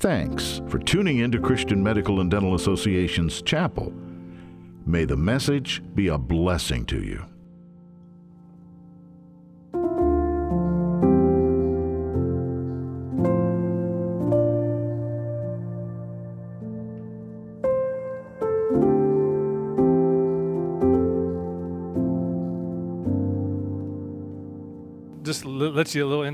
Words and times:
Thanks 0.00 0.62
for 0.68 0.78
tuning 0.78 1.18
in 1.18 1.30
to 1.32 1.38
Christian 1.38 1.82
Medical 1.82 2.22
and 2.22 2.30
Dental 2.30 2.54
Association's 2.54 3.42
chapel. 3.42 3.92
May 4.86 5.04
the 5.04 5.18
message 5.18 5.82
be 5.94 6.08
a 6.08 6.16
blessing 6.16 6.86
to 6.86 7.02
you. 7.02 7.29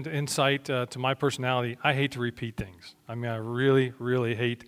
Insight 0.06 0.68
uh, 0.70 0.86
to 0.86 0.98
my 0.98 1.14
personality. 1.14 1.76
I 1.82 1.94
hate 1.94 2.12
to 2.12 2.20
repeat 2.20 2.56
things. 2.56 2.94
I 3.08 3.14
mean, 3.14 3.30
I 3.30 3.36
really, 3.36 3.92
really 3.98 4.34
hate 4.34 4.64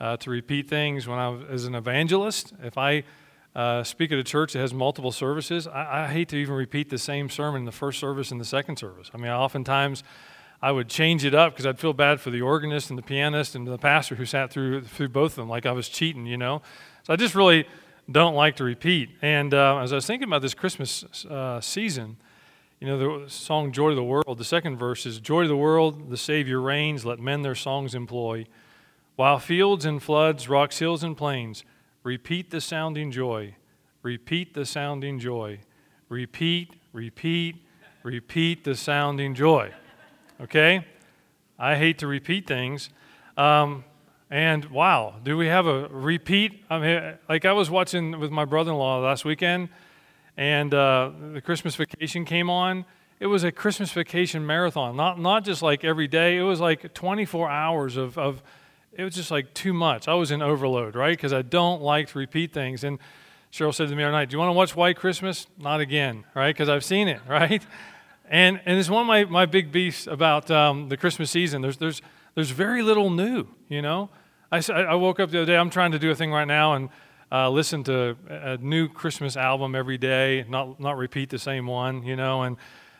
uh, 0.00 0.16
to 0.18 0.30
repeat 0.30 0.68
things. 0.68 1.06
When 1.06 1.18
I 1.18 1.28
was 1.28 1.44
as 1.50 1.64
an 1.64 1.74
evangelist, 1.74 2.52
if 2.62 2.78
I 2.78 3.04
uh, 3.54 3.82
speak 3.82 4.12
at 4.12 4.18
a 4.18 4.24
church 4.24 4.52
that 4.52 4.60
has 4.60 4.72
multiple 4.72 5.12
services, 5.12 5.66
I, 5.66 6.04
I 6.04 6.06
hate 6.06 6.28
to 6.30 6.36
even 6.36 6.54
repeat 6.54 6.90
the 6.90 6.98
same 6.98 7.28
sermon 7.28 7.62
in 7.62 7.64
the 7.64 7.72
first 7.72 7.98
service 7.98 8.30
and 8.30 8.40
the 8.40 8.44
second 8.44 8.76
service. 8.78 9.10
I 9.12 9.16
mean, 9.16 9.30
oftentimes 9.30 10.04
I 10.60 10.72
would 10.72 10.88
change 10.88 11.24
it 11.24 11.34
up 11.34 11.52
because 11.52 11.66
I'd 11.66 11.78
feel 11.78 11.92
bad 11.92 12.20
for 12.20 12.30
the 12.30 12.42
organist 12.42 12.90
and 12.90 12.98
the 12.98 13.02
pianist 13.02 13.54
and 13.54 13.66
the 13.66 13.78
pastor 13.78 14.14
who 14.14 14.24
sat 14.24 14.50
through 14.50 14.82
through 14.82 15.08
both 15.08 15.32
of 15.32 15.36
them, 15.36 15.48
like 15.48 15.66
I 15.66 15.72
was 15.72 15.88
cheating, 15.88 16.26
you 16.26 16.36
know. 16.36 16.62
So 17.04 17.12
I 17.12 17.16
just 17.16 17.34
really 17.34 17.66
don't 18.10 18.34
like 18.34 18.56
to 18.56 18.64
repeat. 18.64 19.10
And 19.22 19.54
uh, 19.54 19.78
as 19.78 19.92
I 19.92 19.96
was 19.96 20.06
thinking 20.06 20.28
about 20.28 20.42
this 20.42 20.54
Christmas 20.54 21.24
uh, 21.26 21.60
season. 21.60 22.16
You 22.80 22.86
know, 22.86 23.22
the 23.24 23.28
song 23.28 23.72
Joy 23.72 23.88
to 23.88 23.94
the 23.96 24.04
World, 24.04 24.38
the 24.38 24.44
second 24.44 24.76
verse 24.76 25.04
is 25.04 25.18
Joy 25.18 25.42
to 25.42 25.48
the 25.48 25.56
world, 25.56 26.10
the 26.10 26.16
Savior 26.16 26.60
reigns, 26.60 27.04
let 27.04 27.18
men 27.18 27.42
their 27.42 27.56
songs 27.56 27.92
employ. 27.92 28.46
While 29.16 29.40
fields 29.40 29.84
and 29.84 30.00
floods, 30.00 30.48
rocks, 30.48 30.78
hills, 30.78 31.02
and 31.02 31.16
plains 31.16 31.64
repeat 32.04 32.50
the 32.50 32.60
sounding 32.60 33.10
joy, 33.10 33.56
repeat 34.02 34.54
the 34.54 34.64
sounding 34.64 35.18
joy, 35.18 35.58
repeat, 36.08 36.76
repeat, 36.92 37.56
repeat 38.04 38.62
the 38.62 38.76
sounding 38.76 39.34
joy. 39.34 39.72
Okay? 40.40 40.86
I 41.58 41.74
hate 41.74 41.98
to 41.98 42.06
repeat 42.06 42.46
things. 42.46 42.90
Um, 43.36 43.82
and 44.30 44.66
wow, 44.66 45.16
do 45.24 45.36
we 45.36 45.48
have 45.48 45.66
a 45.66 45.88
repeat? 45.88 46.62
I 46.70 46.78
mean, 46.78 47.18
like 47.28 47.44
I 47.44 47.52
was 47.52 47.70
watching 47.70 48.20
with 48.20 48.30
my 48.30 48.44
brother 48.44 48.70
in 48.70 48.76
law 48.76 49.00
last 49.00 49.24
weekend 49.24 49.68
and 50.38 50.72
uh, 50.72 51.10
the 51.32 51.40
Christmas 51.40 51.74
vacation 51.74 52.24
came 52.24 52.48
on. 52.48 52.84
It 53.18 53.26
was 53.26 53.42
a 53.42 53.50
Christmas 53.50 53.90
vacation 53.90 54.46
marathon, 54.46 54.94
not, 54.94 55.18
not 55.18 55.44
just 55.44 55.62
like 55.62 55.84
every 55.84 56.06
day. 56.06 56.36
It 56.36 56.42
was 56.42 56.60
like 56.60 56.94
24 56.94 57.50
hours 57.50 57.96
of, 57.96 58.16
of 58.16 58.40
it 58.92 59.02
was 59.02 59.16
just 59.16 59.32
like 59.32 59.52
too 59.52 59.72
much. 59.72 60.06
I 60.06 60.14
was 60.14 60.30
in 60.30 60.40
overload, 60.40 60.94
right? 60.94 61.16
Because 61.16 61.32
I 61.32 61.42
don't 61.42 61.82
like 61.82 62.06
to 62.10 62.18
repeat 62.20 62.52
things. 62.52 62.84
And 62.84 63.00
Cheryl 63.52 63.74
said 63.74 63.88
to 63.88 63.96
me 63.96 64.04
the 64.04 64.04
other 64.04 64.12
night, 64.12 64.30
Do 64.30 64.34
you 64.34 64.38
want 64.38 64.50
to 64.50 64.52
watch 64.52 64.76
White 64.76 64.96
Christmas? 64.96 65.48
Not 65.58 65.80
again, 65.80 66.24
right? 66.36 66.54
Because 66.54 66.68
I've 66.68 66.84
seen 66.84 67.08
it, 67.08 67.20
right? 67.28 67.66
And, 68.30 68.60
and 68.64 68.78
it's 68.78 68.88
one 68.88 69.00
of 69.00 69.08
my, 69.08 69.24
my 69.24 69.44
big 69.44 69.72
beefs 69.72 70.06
about 70.06 70.52
um, 70.52 70.88
the 70.88 70.96
Christmas 70.96 71.32
season. 71.32 71.62
There's, 71.62 71.78
there's, 71.78 72.00
there's 72.36 72.50
very 72.50 72.82
little 72.82 73.10
new, 73.10 73.48
you 73.68 73.82
know? 73.82 74.08
I, 74.52 74.62
I 74.70 74.94
woke 74.94 75.18
up 75.18 75.32
the 75.32 75.38
other 75.38 75.52
day, 75.52 75.56
I'm 75.56 75.70
trying 75.70 75.90
to 75.92 75.98
do 75.98 76.12
a 76.12 76.14
thing 76.14 76.30
right 76.30 76.46
now, 76.46 76.74
and 76.74 76.90
uh, 77.30 77.50
listen 77.50 77.84
to 77.84 78.16
a 78.28 78.56
new 78.56 78.88
Christmas 78.88 79.36
album 79.36 79.74
every 79.74 79.98
day, 79.98 80.44
not 80.48 80.80
not 80.80 80.96
repeat 80.96 81.30
the 81.30 81.38
same 81.38 81.66
one, 81.66 82.02
you 82.04 82.16
know. 82.16 82.42
And 82.42 82.56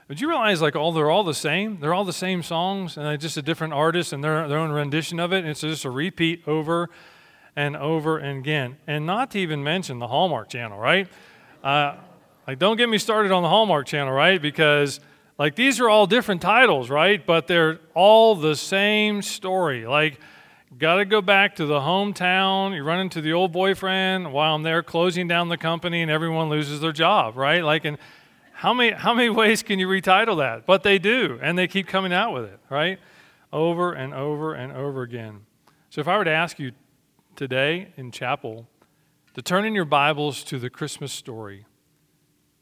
but 0.06 0.20
you 0.20 0.28
realize 0.28 0.60
like 0.60 0.76
all 0.76 0.92
they're 0.92 1.10
all 1.10 1.24
the 1.24 1.34
same. 1.34 1.80
They're 1.80 1.94
all 1.94 2.04
the 2.04 2.12
same 2.12 2.42
songs, 2.42 2.96
and 2.96 3.06
they're 3.06 3.16
just 3.16 3.36
a 3.36 3.42
different 3.42 3.72
artist 3.72 4.12
and 4.12 4.22
their 4.22 4.46
their 4.48 4.58
own 4.58 4.70
rendition 4.70 5.18
of 5.18 5.32
it. 5.32 5.38
And 5.38 5.48
it's 5.48 5.62
just 5.62 5.84
a 5.84 5.90
repeat 5.90 6.46
over 6.46 6.90
and 7.56 7.76
over 7.76 8.18
and 8.18 8.38
again. 8.38 8.76
And 8.86 9.06
not 9.06 9.30
to 9.32 9.38
even 9.38 9.64
mention 9.64 9.98
the 9.98 10.08
Hallmark 10.08 10.50
Channel, 10.50 10.78
right? 10.78 11.08
Uh, 11.64 11.96
like 12.46 12.58
don't 12.58 12.76
get 12.76 12.88
me 12.88 12.98
started 12.98 13.32
on 13.32 13.42
the 13.42 13.48
Hallmark 13.48 13.86
Channel, 13.86 14.12
right? 14.12 14.40
Because 14.40 15.00
like 15.38 15.54
these 15.54 15.80
are 15.80 15.88
all 15.88 16.06
different 16.06 16.42
titles, 16.42 16.90
right? 16.90 17.24
But 17.24 17.46
they're 17.46 17.78
all 17.94 18.34
the 18.34 18.56
same 18.56 19.22
story. 19.22 19.86
Like 19.86 20.20
Got 20.76 20.96
to 20.96 21.06
go 21.06 21.22
back 21.22 21.56
to 21.56 21.66
the 21.66 21.80
hometown. 21.80 22.74
You 22.74 22.82
run 22.82 23.00
into 23.00 23.22
the 23.22 23.32
old 23.32 23.52
boyfriend 23.52 24.32
while 24.32 24.54
I'm 24.54 24.62
there 24.62 24.82
closing 24.82 25.26
down 25.26 25.48
the 25.48 25.56
company 25.56 26.02
and 26.02 26.10
everyone 26.10 26.50
loses 26.50 26.80
their 26.80 26.92
job, 26.92 27.36
right? 27.38 27.64
Like, 27.64 27.86
and 27.86 27.96
how 28.52 28.74
many, 28.74 28.90
how 28.90 29.14
many 29.14 29.30
ways 29.30 29.62
can 29.62 29.78
you 29.78 29.88
retitle 29.88 30.38
that? 30.38 30.66
But 30.66 30.82
they 30.82 30.98
do, 30.98 31.38
and 31.40 31.56
they 31.56 31.68
keep 31.68 31.86
coming 31.86 32.12
out 32.12 32.34
with 32.34 32.44
it, 32.44 32.60
right? 32.68 32.98
Over 33.50 33.94
and 33.94 34.12
over 34.12 34.52
and 34.52 34.72
over 34.72 35.02
again. 35.02 35.46
So 35.88 36.02
if 36.02 36.08
I 36.08 36.18
were 36.18 36.24
to 36.24 36.30
ask 36.30 36.58
you 36.58 36.72
today 37.34 37.92
in 37.96 38.10
chapel 38.10 38.68
to 39.32 39.40
turn 39.40 39.64
in 39.64 39.74
your 39.74 39.86
Bibles 39.86 40.44
to 40.44 40.58
the 40.58 40.68
Christmas 40.68 41.12
story, 41.12 41.64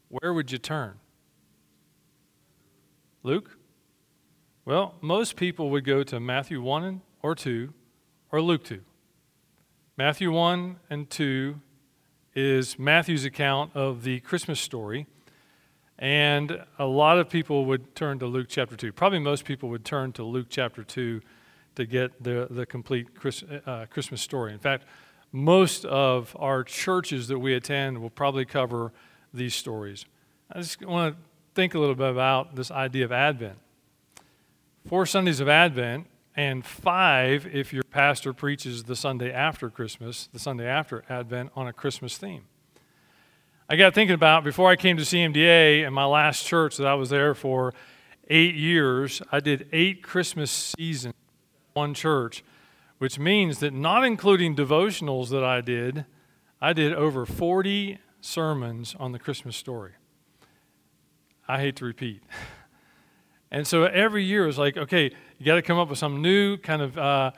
where 0.07 0.33
would 0.33 0.49
you 0.49 0.59
turn? 0.59 0.99
Luke? 3.21 3.57
Well, 4.63 4.95
most 5.01 5.35
people 5.35 5.69
would 5.71 5.83
go 5.83 6.03
to 6.03 6.21
Matthew 6.21 6.61
1 6.61 7.01
or 7.21 7.35
2 7.35 7.73
or 8.31 8.41
Luke 8.41 8.63
2. 8.63 8.81
Matthew 9.97 10.31
1 10.31 10.77
and 10.89 11.09
2 11.09 11.59
is 12.35 12.77
Matthew's 12.77 13.25
account 13.25 13.75
of 13.75 14.03
the 14.03 14.19
Christmas 14.19 14.59
story. 14.59 15.07
And 15.99 16.63
a 16.77 16.85
lot 16.85 17.17
of 17.17 17.29
people 17.29 17.65
would 17.65 17.95
turn 17.95 18.19
to 18.19 18.27
Luke 18.27 18.47
chapter 18.49 18.75
2. 18.75 18.91
Probably 18.91 19.19
most 19.19 19.45
people 19.45 19.69
would 19.69 19.83
turn 19.83 20.11
to 20.13 20.23
Luke 20.23 20.47
chapter 20.49 20.83
2 20.83 21.21
to 21.75 21.85
get 21.85 22.23
the, 22.23 22.47
the 22.49 22.65
complete 22.65 23.15
Chris, 23.15 23.43
uh, 23.65 23.85
Christmas 23.89 24.21
story. 24.21 24.53
In 24.53 24.59
fact, 24.59 24.85
most 25.31 25.85
of 25.85 26.35
our 26.39 26.63
churches 26.63 27.27
that 27.29 27.39
we 27.39 27.55
attend 27.55 27.99
will 27.99 28.09
probably 28.09 28.45
cover 28.45 28.91
these 29.33 29.55
stories. 29.55 30.05
I 30.51 30.59
just 30.59 30.85
want 30.85 31.15
to 31.15 31.21
think 31.55 31.73
a 31.73 31.79
little 31.79 31.95
bit 31.95 32.09
about 32.09 32.55
this 32.55 32.69
idea 32.69 33.05
of 33.05 33.11
Advent. 33.11 33.57
Four 34.87 35.05
Sundays 35.05 35.39
of 35.39 35.49
Advent 35.49 36.07
and 36.37 36.63
five 36.63 37.47
if 37.51 37.73
your 37.73 37.83
pastor 37.83 38.31
preaches 38.31 38.83
the 38.83 38.95
Sunday 38.95 39.33
after 39.33 39.71
Christmas, 39.71 40.29
the 40.31 40.39
Sunday 40.39 40.67
after 40.67 41.03
Advent, 41.09 41.51
on 41.55 41.67
a 41.67 41.73
Christmas 41.73 42.17
theme. 42.17 42.43
I 43.67 43.75
got 43.75 43.95
thinking 43.95 44.13
about 44.13 44.43
before 44.43 44.69
I 44.69 44.75
came 44.75 44.95
to 44.97 45.03
CMDA 45.03 45.83
and 45.83 45.93
my 45.93 46.05
last 46.05 46.45
church 46.45 46.77
that 46.77 46.85
I 46.85 46.93
was 46.93 47.09
there 47.09 47.33
for 47.33 47.73
eight 48.29 48.55
years, 48.55 49.21
I 49.31 49.39
did 49.39 49.67
eight 49.73 50.03
Christmas 50.03 50.51
seasons 50.77 51.15
one 51.73 51.93
church, 51.93 52.43
which 52.99 53.19
means 53.19 53.59
that 53.59 53.73
not 53.73 54.03
including 54.05 54.55
devotionals 54.55 55.29
that 55.29 55.43
I 55.43 55.61
did, 55.61 56.05
I 56.61 56.73
did 56.73 56.93
over 56.93 57.25
40 57.25 57.99
sermons 58.21 58.95
on 58.99 59.11
the 59.11 59.19
Christmas 59.19 59.57
story. 59.57 59.93
I 61.47 61.59
hate 61.59 61.75
to 61.77 61.85
repeat. 61.85 62.21
And 63.49 63.65
so 63.65 63.85
every 63.85 64.23
year 64.23 64.45
was 64.45 64.57
like, 64.57 64.75
okay, 64.75 65.11
you 65.37 65.45
got 65.45 65.55
to 65.55 65.61
come 65.61 65.77
up 65.77 65.89
with 65.89 65.99
some 65.99 66.21
new 66.21 66.57
kind 66.57 66.81
of 66.81 66.97
uh, 66.97 67.31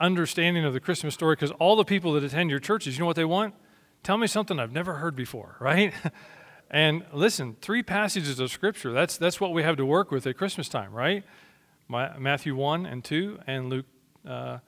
understanding 0.00 0.64
of 0.64 0.72
the 0.72 0.80
Christmas 0.80 1.14
story 1.14 1.36
because 1.36 1.52
all 1.52 1.76
the 1.76 1.84
people 1.84 2.12
that 2.14 2.24
attend 2.24 2.50
your 2.50 2.58
churches, 2.58 2.96
you 2.96 3.00
know 3.00 3.06
what 3.06 3.16
they 3.16 3.24
want? 3.24 3.54
Tell 4.02 4.18
me 4.18 4.26
something 4.26 4.58
I've 4.58 4.72
never 4.72 4.94
heard 4.94 5.14
before, 5.14 5.56
right? 5.60 5.94
and 6.70 7.04
listen, 7.12 7.56
three 7.60 7.82
passages 7.82 8.40
of 8.40 8.50
Scripture, 8.50 8.92
that's, 8.92 9.16
that's 9.16 9.40
what 9.40 9.52
we 9.52 9.62
have 9.62 9.76
to 9.76 9.86
work 9.86 10.10
with 10.10 10.26
at 10.26 10.36
Christmas 10.36 10.68
time, 10.68 10.92
right? 10.92 11.22
My, 11.86 12.16
Matthew 12.18 12.56
1 12.56 12.86
and 12.86 13.04
2, 13.04 13.40
and 13.46 13.70
Luke 13.70 13.86
uh, 14.26 14.58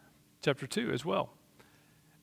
chapter 0.42 0.66
2 0.66 0.92
as 0.92 1.04
well. 1.04 1.30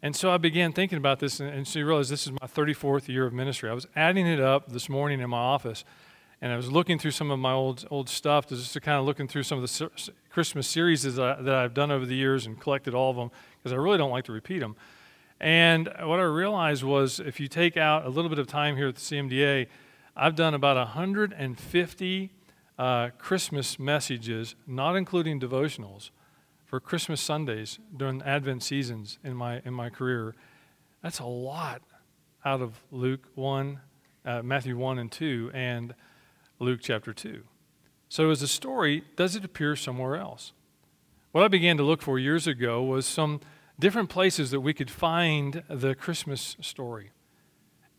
And 0.02 0.16
so 0.16 0.32
I 0.32 0.38
began 0.38 0.72
thinking 0.72 0.98
about 0.98 1.20
this, 1.20 1.40
and, 1.40 1.50
and 1.50 1.68
so 1.68 1.80
you 1.80 1.86
realize 1.86 2.10
this 2.10 2.26
is 2.26 2.34
my 2.34 2.48
34th 2.48 3.08
year 3.08 3.26
of 3.26 3.34
ministry. 3.34 3.70
I 3.70 3.74
was 3.74 3.88
adding 3.96 4.28
it 4.28 4.40
up 4.40 4.72
this 4.72 4.88
morning 4.88 5.20
in 5.20 5.30
my 5.30 5.38
office 5.38 5.84
and 6.44 6.52
I 6.52 6.58
was 6.58 6.70
looking 6.70 7.00
through 7.00 7.12
some 7.12 7.32
of 7.32 7.40
my 7.40 7.54
old 7.54 7.88
old 7.90 8.10
stuff, 8.10 8.50
just 8.50 8.80
kind 8.82 9.00
of 9.00 9.06
looking 9.06 9.30
through 9.30 9.44
some 9.44 9.64
of 9.64 9.64
the 9.64 10.12
Christmas 10.30 10.68
series 10.68 11.04
that, 11.04 11.18
I, 11.18 11.42
that 11.42 11.56
I've 11.56 11.74
done 11.74 11.90
over 11.90 12.06
the 12.06 12.16
years 12.16 12.46
and 12.46 12.60
collected 12.60 12.94
all 12.94 13.10
of 13.10 13.16
them 13.16 13.32
because 13.58 13.72
I 13.72 13.78
really 13.78 13.98
don't 13.98 14.12
like 14.12 14.26
to 14.26 14.34
repeat 14.34 14.60
them. 14.60 14.76
And 15.40 15.88
what 16.02 16.20
I 16.20 16.24
realized 16.24 16.84
was 16.84 17.22
if 17.22 17.40
you 17.40 17.48
take 17.48 17.78
out 17.78 18.06
a 18.06 18.10
little 18.10 18.28
bit 18.28 18.40
of 18.40 18.48
time 18.48 18.76
here 18.76 18.90
at 18.90 18.96
the 18.96 19.00
CMDA, 19.00 19.68
I've 20.18 20.36
done 20.36 20.54
about 20.54 20.76
150 20.76 22.32
uh, 22.78 23.10
Christmas 23.18 23.80
messages, 23.80 24.56
not 24.68 24.98
including 24.98 25.40
devotionals, 25.40 26.10
for 26.66 26.82
Christmas 26.82 27.22
Sundays 27.22 27.80
during 27.96 28.22
Advent 28.24 28.64
seasons 28.64 29.18
in 29.24 29.34
my 29.34 29.62
in 29.64 29.74
my 29.74 29.90
career. 29.90 30.36
That's 31.02 31.20
a 31.20 31.26
lot 31.26 31.84
out 32.44 32.62
of 32.62 32.84
Luke 32.92 33.30
1, 33.36 33.80
uh, 34.26 34.42
Matthew 34.42 34.76
1 34.76 35.00
and 35.00 35.10
2, 35.10 35.52
and 35.54 35.96
Luke 36.60 36.80
chapter 36.82 37.14
2. 37.14 37.44
So, 38.10 38.30
as 38.30 38.42
a 38.42 38.48
story, 38.48 39.04
does 39.16 39.36
it 39.36 39.44
appear 39.44 39.76
somewhere 39.76 40.16
else? 40.16 40.54
What 41.32 41.44
I 41.44 41.48
began 41.48 41.78
to 41.78 41.84
look 41.84 42.02
for 42.02 42.20
years 42.20 42.46
ago 42.46 42.84
was 42.84 43.06
some 43.06 43.42
different 43.80 44.10
places 44.10 44.52
that 44.52 44.62
we 44.62 44.74
could 44.74 44.92
find 44.92 45.64
the 45.68 45.96
Christmas 45.96 46.56
story. 46.62 47.12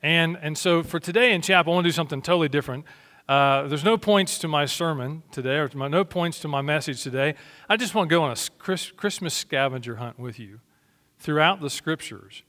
And, 0.02 0.38
and 0.40 0.56
so, 0.56 0.82
for 0.82 1.00
today 1.00 1.32
in 1.32 1.42
chapel, 1.42 1.72
I 1.72 1.74
want 1.74 1.84
to 1.84 1.88
do 1.88 1.94
something 1.94 2.22
totally 2.22 2.48
different. 2.48 2.84
Uh, 3.28 3.66
there's 3.66 3.84
no 3.84 3.96
points 3.96 4.38
to 4.38 4.48
my 4.48 4.66
sermon 4.66 5.22
today, 5.32 5.56
or 5.56 5.68
my, 5.74 5.88
no 5.88 6.04
points 6.04 6.38
to 6.40 6.48
my 6.48 6.60
message 6.60 7.02
today. 7.02 7.34
I 7.68 7.76
just 7.76 7.94
want 7.94 8.08
to 8.08 8.14
go 8.14 8.22
on 8.22 8.30
a 8.30 8.36
Chris, 8.58 8.90
Christmas 8.92 9.34
scavenger 9.34 9.96
hunt 9.96 10.18
with 10.18 10.38
you 10.38 10.60
throughout 11.18 11.60
the 11.60 11.70
scriptures 11.70 12.42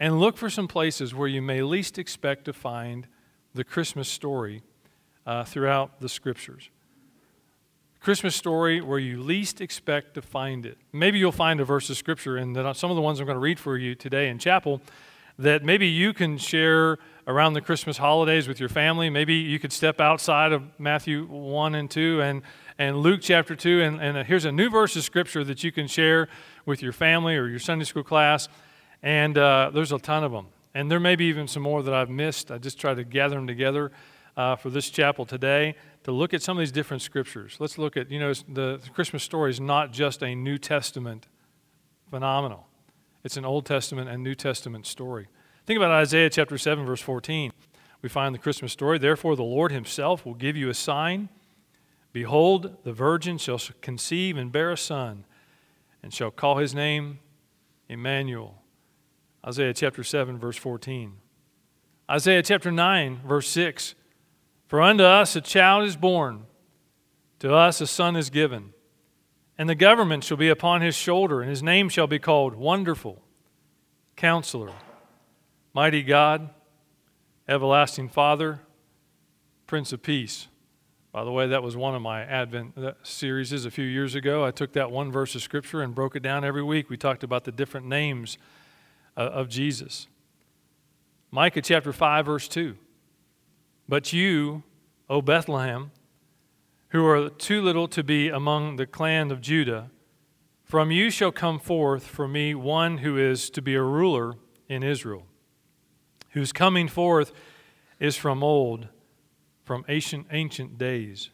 and 0.00 0.18
look 0.18 0.36
for 0.36 0.50
some 0.50 0.66
places 0.66 1.14
where 1.14 1.28
you 1.28 1.40
may 1.40 1.62
least 1.62 1.98
expect 1.98 2.44
to 2.46 2.52
find 2.52 3.06
the 3.54 3.62
Christmas 3.62 4.08
story 4.08 4.62
uh, 5.26 5.44
throughout 5.44 6.00
the 6.00 6.08
scriptures. 6.08 6.70
Christmas 8.00 8.34
story 8.34 8.80
where 8.80 8.98
you 8.98 9.20
least 9.22 9.60
expect 9.60 10.14
to 10.14 10.22
find 10.22 10.64
it. 10.64 10.78
Maybe 10.90 11.18
you'll 11.18 11.32
find 11.32 11.60
a 11.60 11.64
verse 11.64 11.90
of 11.90 11.98
scripture, 11.98 12.38
and 12.38 12.56
some 12.74 12.90
of 12.90 12.96
the 12.96 13.02
ones 13.02 13.20
I'm 13.20 13.26
going 13.26 13.36
to 13.36 13.40
read 13.40 13.58
for 13.58 13.76
you 13.76 13.94
today 13.94 14.28
in 14.28 14.38
chapel 14.38 14.80
that 15.38 15.64
maybe 15.64 15.86
you 15.86 16.12
can 16.12 16.36
share 16.36 16.98
around 17.26 17.54
the 17.54 17.60
Christmas 17.60 17.96
holidays 17.96 18.48
with 18.48 18.60
your 18.60 18.68
family. 18.68 19.08
Maybe 19.08 19.34
you 19.34 19.58
could 19.58 19.72
step 19.72 20.00
outside 20.00 20.52
of 20.52 20.62
Matthew 20.78 21.26
1 21.26 21.74
and 21.74 21.90
2 21.90 22.20
and, 22.22 22.42
and 22.78 22.98
Luke 22.98 23.20
chapter 23.22 23.54
2, 23.54 23.82
and, 23.82 24.00
and 24.00 24.26
here's 24.26 24.44
a 24.44 24.52
new 24.52 24.68
verse 24.68 24.96
of 24.96 25.04
scripture 25.04 25.44
that 25.44 25.62
you 25.64 25.72
can 25.72 25.86
share 25.86 26.28
with 26.66 26.82
your 26.82 26.92
family 26.92 27.36
or 27.36 27.48
your 27.48 27.58
Sunday 27.58 27.84
school 27.84 28.02
class. 28.02 28.48
And 29.02 29.36
uh, 29.38 29.70
there's 29.72 29.92
a 29.92 29.98
ton 29.98 30.24
of 30.24 30.32
them. 30.32 30.48
And 30.74 30.90
there 30.90 31.00
may 31.00 31.16
be 31.16 31.24
even 31.26 31.48
some 31.48 31.62
more 31.62 31.82
that 31.82 31.94
I've 31.94 32.10
missed. 32.10 32.50
I 32.50 32.58
just 32.58 32.78
try 32.78 32.94
to 32.94 33.04
gather 33.04 33.36
them 33.36 33.46
together 33.46 33.92
uh, 34.40 34.56
for 34.56 34.70
this 34.70 34.88
chapel 34.88 35.26
today 35.26 35.74
to 36.02 36.12
look 36.12 36.32
at 36.32 36.40
some 36.40 36.56
of 36.56 36.62
these 36.62 36.72
different 36.72 37.02
scriptures. 37.02 37.58
Let's 37.58 37.76
look 37.76 37.98
at, 37.98 38.10
you 38.10 38.18
know, 38.18 38.32
the, 38.32 38.80
Christmas 38.94 39.22
story 39.22 39.50
is 39.50 39.60
not 39.60 39.92
just 39.92 40.22
a 40.22 40.34
New 40.34 40.56
Testament 40.56 41.26
phenomenal, 42.08 42.66
it's 43.22 43.36
an 43.36 43.44
Old 43.44 43.66
Testament 43.66 44.08
and 44.08 44.24
New 44.24 44.34
Testament 44.34 44.86
story. 44.86 45.28
Think 45.66 45.76
about 45.76 45.90
Isaiah 45.90 46.30
chapter 46.30 46.56
7, 46.56 46.86
verse 46.86 47.02
14. 47.02 47.52
We 48.00 48.08
find 48.08 48.34
the 48.34 48.38
Christmas 48.38 48.72
story. 48.72 48.98
Therefore, 48.98 49.36
the 49.36 49.42
Lord 49.42 49.72
himself 49.72 50.24
will 50.24 50.34
give 50.34 50.56
you 50.56 50.70
a 50.70 50.74
sign. 50.74 51.28
Behold, 52.14 52.78
the 52.82 52.94
virgin 52.94 53.36
shall 53.36 53.60
conceive 53.82 54.38
and 54.38 54.50
bear 54.50 54.72
a 54.72 54.76
son, 54.78 55.26
and 56.02 56.14
shall 56.14 56.30
call 56.30 56.56
his 56.56 56.74
name 56.74 57.18
Emmanuel. 57.90 58.62
Isaiah 59.46 59.74
chapter 59.74 60.02
7, 60.02 60.38
verse 60.38 60.56
14. 60.56 61.12
Isaiah 62.10 62.42
chapter 62.42 62.72
9, 62.72 63.20
verse 63.26 63.46
6. 63.48 63.94
For 64.70 64.80
unto 64.80 65.02
us 65.02 65.34
a 65.34 65.40
child 65.40 65.84
is 65.88 65.96
born, 65.96 66.46
to 67.40 67.52
us 67.52 67.80
a 67.80 67.88
son 67.88 68.14
is 68.14 68.30
given, 68.30 68.72
and 69.58 69.68
the 69.68 69.74
government 69.74 70.22
shall 70.22 70.36
be 70.36 70.48
upon 70.48 70.80
his 70.80 70.94
shoulder, 70.94 71.40
and 71.40 71.50
his 71.50 71.60
name 71.60 71.88
shall 71.88 72.06
be 72.06 72.20
called 72.20 72.54
Wonderful, 72.54 73.20
Counselor, 74.14 74.70
Mighty 75.74 76.04
God, 76.04 76.50
Everlasting 77.48 78.10
Father, 78.10 78.60
Prince 79.66 79.92
of 79.92 80.04
Peace. 80.04 80.46
By 81.10 81.24
the 81.24 81.32
way, 81.32 81.48
that 81.48 81.64
was 81.64 81.76
one 81.76 81.96
of 81.96 82.02
my 82.02 82.22
Advent 82.22 82.78
uh, 82.78 82.92
series 83.02 83.52
a 83.64 83.72
few 83.72 83.84
years 83.84 84.14
ago. 84.14 84.44
I 84.44 84.52
took 84.52 84.74
that 84.74 84.92
one 84.92 85.10
verse 85.10 85.34
of 85.34 85.42
Scripture 85.42 85.82
and 85.82 85.96
broke 85.96 86.14
it 86.14 86.22
down 86.22 86.44
every 86.44 86.62
week. 86.62 86.88
We 86.88 86.96
talked 86.96 87.24
about 87.24 87.42
the 87.42 87.50
different 87.50 87.88
names 87.88 88.38
uh, 89.16 89.22
of 89.22 89.48
Jesus. 89.48 90.06
Micah 91.32 91.60
chapter 91.60 91.92
5, 91.92 92.26
verse 92.26 92.46
2. 92.46 92.76
But 93.90 94.12
you, 94.12 94.62
O 95.08 95.20
Bethlehem, 95.20 95.90
who 96.90 97.04
are 97.06 97.28
too 97.28 97.60
little 97.60 97.88
to 97.88 98.04
be 98.04 98.28
among 98.28 98.76
the 98.76 98.86
clan 98.86 99.32
of 99.32 99.40
Judah, 99.40 99.90
from 100.62 100.92
you 100.92 101.10
shall 101.10 101.32
come 101.32 101.58
forth 101.58 102.06
for 102.06 102.28
me 102.28 102.54
one 102.54 102.98
who 102.98 103.18
is 103.18 103.50
to 103.50 103.60
be 103.60 103.74
a 103.74 103.82
ruler 103.82 104.34
in 104.68 104.84
Israel, 104.84 105.26
whose 106.30 106.52
coming 106.52 106.86
forth 106.86 107.32
is 107.98 108.14
from 108.14 108.44
old, 108.44 108.86
from 109.64 109.84
ancient, 109.88 110.28
ancient 110.30 110.78
days. 110.78 111.30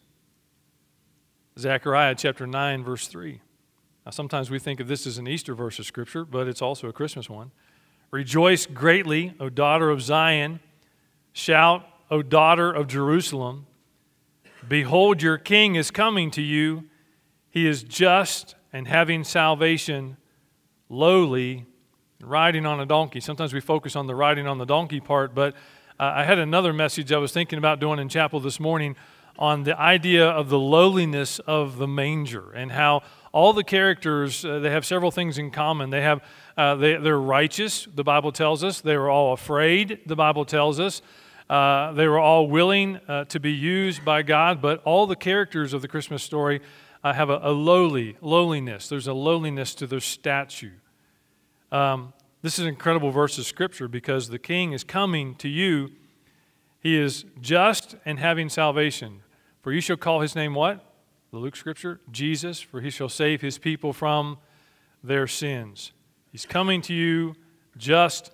Zechariah 1.58 2.14
chapter 2.14 2.46
9, 2.46 2.82
verse 2.82 3.06
3. 3.06 3.42
Now, 4.06 4.12
sometimes 4.12 4.48
we 4.48 4.58
think 4.58 4.80
of 4.80 4.88
this 4.88 5.06
as 5.06 5.18
an 5.18 5.28
Easter 5.28 5.54
verse 5.54 5.78
of 5.78 5.84
Scripture, 5.84 6.24
but 6.24 6.48
it's 6.48 6.62
also 6.62 6.88
a 6.88 6.92
Christmas 6.94 7.28
one. 7.28 7.50
Rejoice 8.10 8.64
greatly, 8.64 9.34
O 9.38 9.50
daughter 9.50 9.90
of 9.90 10.00
Zion. 10.00 10.60
Shout, 11.34 11.84
O 12.10 12.22
daughter 12.22 12.72
of 12.72 12.86
Jerusalem. 12.86 13.66
Behold, 14.66 15.22
your 15.22 15.38
king 15.38 15.74
is 15.74 15.90
coming 15.90 16.30
to 16.32 16.42
you. 16.42 16.84
He 17.50 17.66
is 17.66 17.82
just 17.82 18.54
and 18.72 18.86
having 18.86 19.24
salvation, 19.24 20.16
lowly, 20.88 21.66
riding 22.20 22.66
on 22.66 22.80
a 22.80 22.86
donkey. 22.86 23.20
Sometimes 23.20 23.54
we 23.54 23.60
focus 23.60 23.96
on 23.96 24.06
the 24.06 24.14
riding 24.14 24.46
on 24.46 24.58
the 24.58 24.66
donkey 24.66 25.00
part, 25.00 25.34
but 25.34 25.54
uh, 25.98 26.12
I 26.16 26.24
had 26.24 26.38
another 26.38 26.72
message 26.72 27.12
I 27.12 27.18
was 27.18 27.32
thinking 27.32 27.58
about 27.58 27.80
doing 27.80 27.98
in 27.98 28.08
chapel 28.08 28.40
this 28.40 28.60
morning 28.60 28.96
on 29.38 29.64
the 29.64 29.78
idea 29.78 30.28
of 30.28 30.48
the 30.48 30.58
lowliness 30.58 31.38
of 31.40 31.78
the 31.78 31.86
manger 31.86 32.52
and 32.52 32.72
how 32.72 33.02
all 33.32 33.52
the 33.52 33.64
characters 33.64 34.44
uh, 34.44 34.58
they 34.60 34.70
have 34.70 34.84
several 34.84 35.10
things 35.10 35.36
in 35.36 35.50
common 35.50 35.90
they 35.90 36.00
have 36.00 36.22
uh, 36.56 36.74
they, 36.74 36.96
they're 36.96 37.20
righteous 37.20 37.86
the 37.94 38.04
bible 38.04 38.32
tells 38.32 38.64
us 38.64 38.80
they 38.80 38.96
were 38.96 39.10
all 39.10 39.34
afraid 39.34 40.00
the 40.06 40.16
bible 40.16 40.46
tells 40.46 40.80
us 40.80 41.02
uh, 41.48 41.92
they 41.92 42.08
were 42.08 42.18
all 42.18 42.48
willing 42.48 42.96
uh, 43.08 43.24
to 43.24 43.38
be 43.38 43.52
used 43.52 44.04
by 44.04 44.22
god 44.22 44.60
but 44.60 44.82
all 44.84 45.06
the 45.06 45.16
characters 45.16 45.72
of 45.72 45.82
the 45.82 45.88
christmas 45.88 46.22
story 46.22 46.60
uh, 47.06 47.12
have 47.12 47.30
a, 47.30 47.38
a, 47.40 47.52
lowly 47.52 48.16
lowliness. 48.20 48.88
There's 48.88 49.06
a 49.06 49.12
lowliness 49.12 49.76
to 49.76 49.86
their 49.86 50.00
statue. 50.00 50.72
Um, 51.70 52.12
this 52.42 52.58
is 52.58 52.64
an 52.64 52.68
incredible 52.68 53.12
verse 53.12 53.38
of 53.38 53.46
scripture 53.46 53.86
because 53.86 54.28
the 54.28 54.40
king 54.40 54.72
is 54.72 54.82
coming 54.82 55.36
to 55.36 55.48
you. 55.48 55.92
He 56.80 56.98
is 56.98 57.24
just 57.40 57.94
and 58.04 58.18
having 58.18 58.48
salvation. 58.48 59.22
For 59.62 59.72
you 59.72 59.80
shall 59.80 59.96
call 59.96 60.20
his 60.20 60.34
name 60.34 60.54
what? 60.54 60.84
The 61.30 61.38
Luke 61.38 61.54
scripture, 61.54 62.00
Jesus, 62.10 62.60
for 62.60 62.80
he 62.80 62.90
shall 62.90 63.08
save 63.08 63.40
his 63.40 63.56
people 63.56 63.92
from 63.92 64.38
their 65.00 65.28
sins. 65.28 65.92
He's 66.32 66.44
coming 66.44 66.82
to 66.82 66.94
you 66.94 67.34
just, 67.76 68.32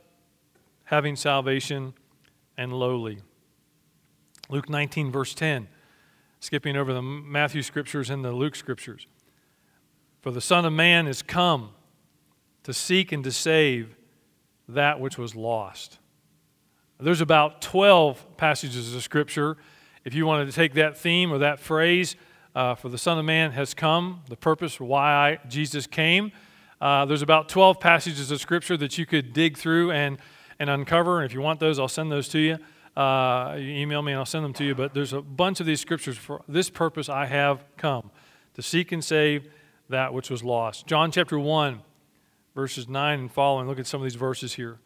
having 0.85 1.15
salvation, 1.15 1.93
and 2.57 2.73
lowly. 2.73 3.19
Luke 4.49 4.69
19, 4.69 5.11
verse 5.11 5.35
10, 5.35 5.69
skipping 6.41 6.77
over 6.77 6.93
the 6.93 7.03
Matthew 7.03 7.63
scriptures 7.63 8.11
and 8.11 8.25
the 8.25 8.33
Luke 8.33 8.57
scriptures. 8.57 9.07
For 10.21 10.31
the 10.31 10.41
Son 10.41 10.65
of 10.65 10.73
Man 10.73 11.07
is 11.07 11.23
come 11.23 11.71
to 12.63 12.73
seek 12.73 13.13
and 13.13 13.25
to 13.25 13.33
save 13.33 13.97
that 14.69 15.01
which 15.01 15.19
was 15.19 15.35
lost. 15.35 15.99
There's 17.01 17.21
about 17.21 17.63
12 17.63 18.37
passages 18.37 18.95
of 18.95 19.03
scripture. 19.03 19.57
If 20.05 20.15
you 20.15 20.27
wanted 20.27 20.47
to 20.47 20.53
take 20.53 20.75
that 20.75 20.97
theme 20.97 21.33
or 21.33 21.39
that 21.39 21.59
phrase, 21.59 22.15
uh, 22.55 22.75
for 22.75 22.89
the 22.89 22.99
Son 22.99 23.19
of 23.19 23.25
Man 23.25 23.53
has 23.53 23.75
come, 23.75 24.21
the 24.29 24.37
purpose 24.37 24.79
why 24.79 25.39
Jesus 25.49 25.87
came. 25.87 26.33
Uh, 26.81 27.05
there's 27.05 27.23
about 27.23 27.49
12 27.49 27.81
passages 27.81 28.31
of 28.31 28.41
Scripture 28.41 28.77
that 28.77 28.99
you 28.99 29.07
could 29.07 29.33
dig 29.33 29.57
through 29.57 29.93
and, 29.93 30.19
and 30.63 30.71
uncover. 30.71 31.19
And 31.19 31.27
if 31.27 31.35
you 31.35 31.41
want 31.41 31.59
those, 31.59 31.81
I'll 31.81 31.89
send 31.89 32.13
those 32.13 32.29
to 32.29 32.39
you. 32.39 32.57
Uh, 32.97 33.57
you 33.59 33.69
email 33.69 34.01
me 34.01 34.13
and 34.13 34.21
I'll 34.21 34.25
send 34.25 34.45
them 34.45 34.53
to 34.55 34.65
you. 34.65 34.77
But 34.77 34.95
there's 34.95 35.13
a 35.13 35.21
bunch 35.21 35.59
of 35.59 35.67
these 35.67 35.81
Scriptures 35.81 36.17
for 36.17 36.43
this 36.47 36.71
purpose 36.71 37.09
I 37.09 37.27
have 37.27 37.65
come 37.77 38.13
to 38.55 38.63
seek 38.63 38.93
and 38.93 39.03
save 39.03 39.49
that 39.89 40.15
which 40.15 40.31
was 40.31 40.45
lost. 40.45 40.87
John 40.87 41.11
chapter 41.11 41.37
1, 41.37 41.81
verses 42.55 42.89
9 42.89 43.19
and 43.19 43.33
following. 43.33 43.67
Look 43.67 43.81
at 43.81 43.89
some 43.89 44.01
of 44.01 44.05
these 44.05 44.15
verses 44.15 44.55
here. 44.55 44.79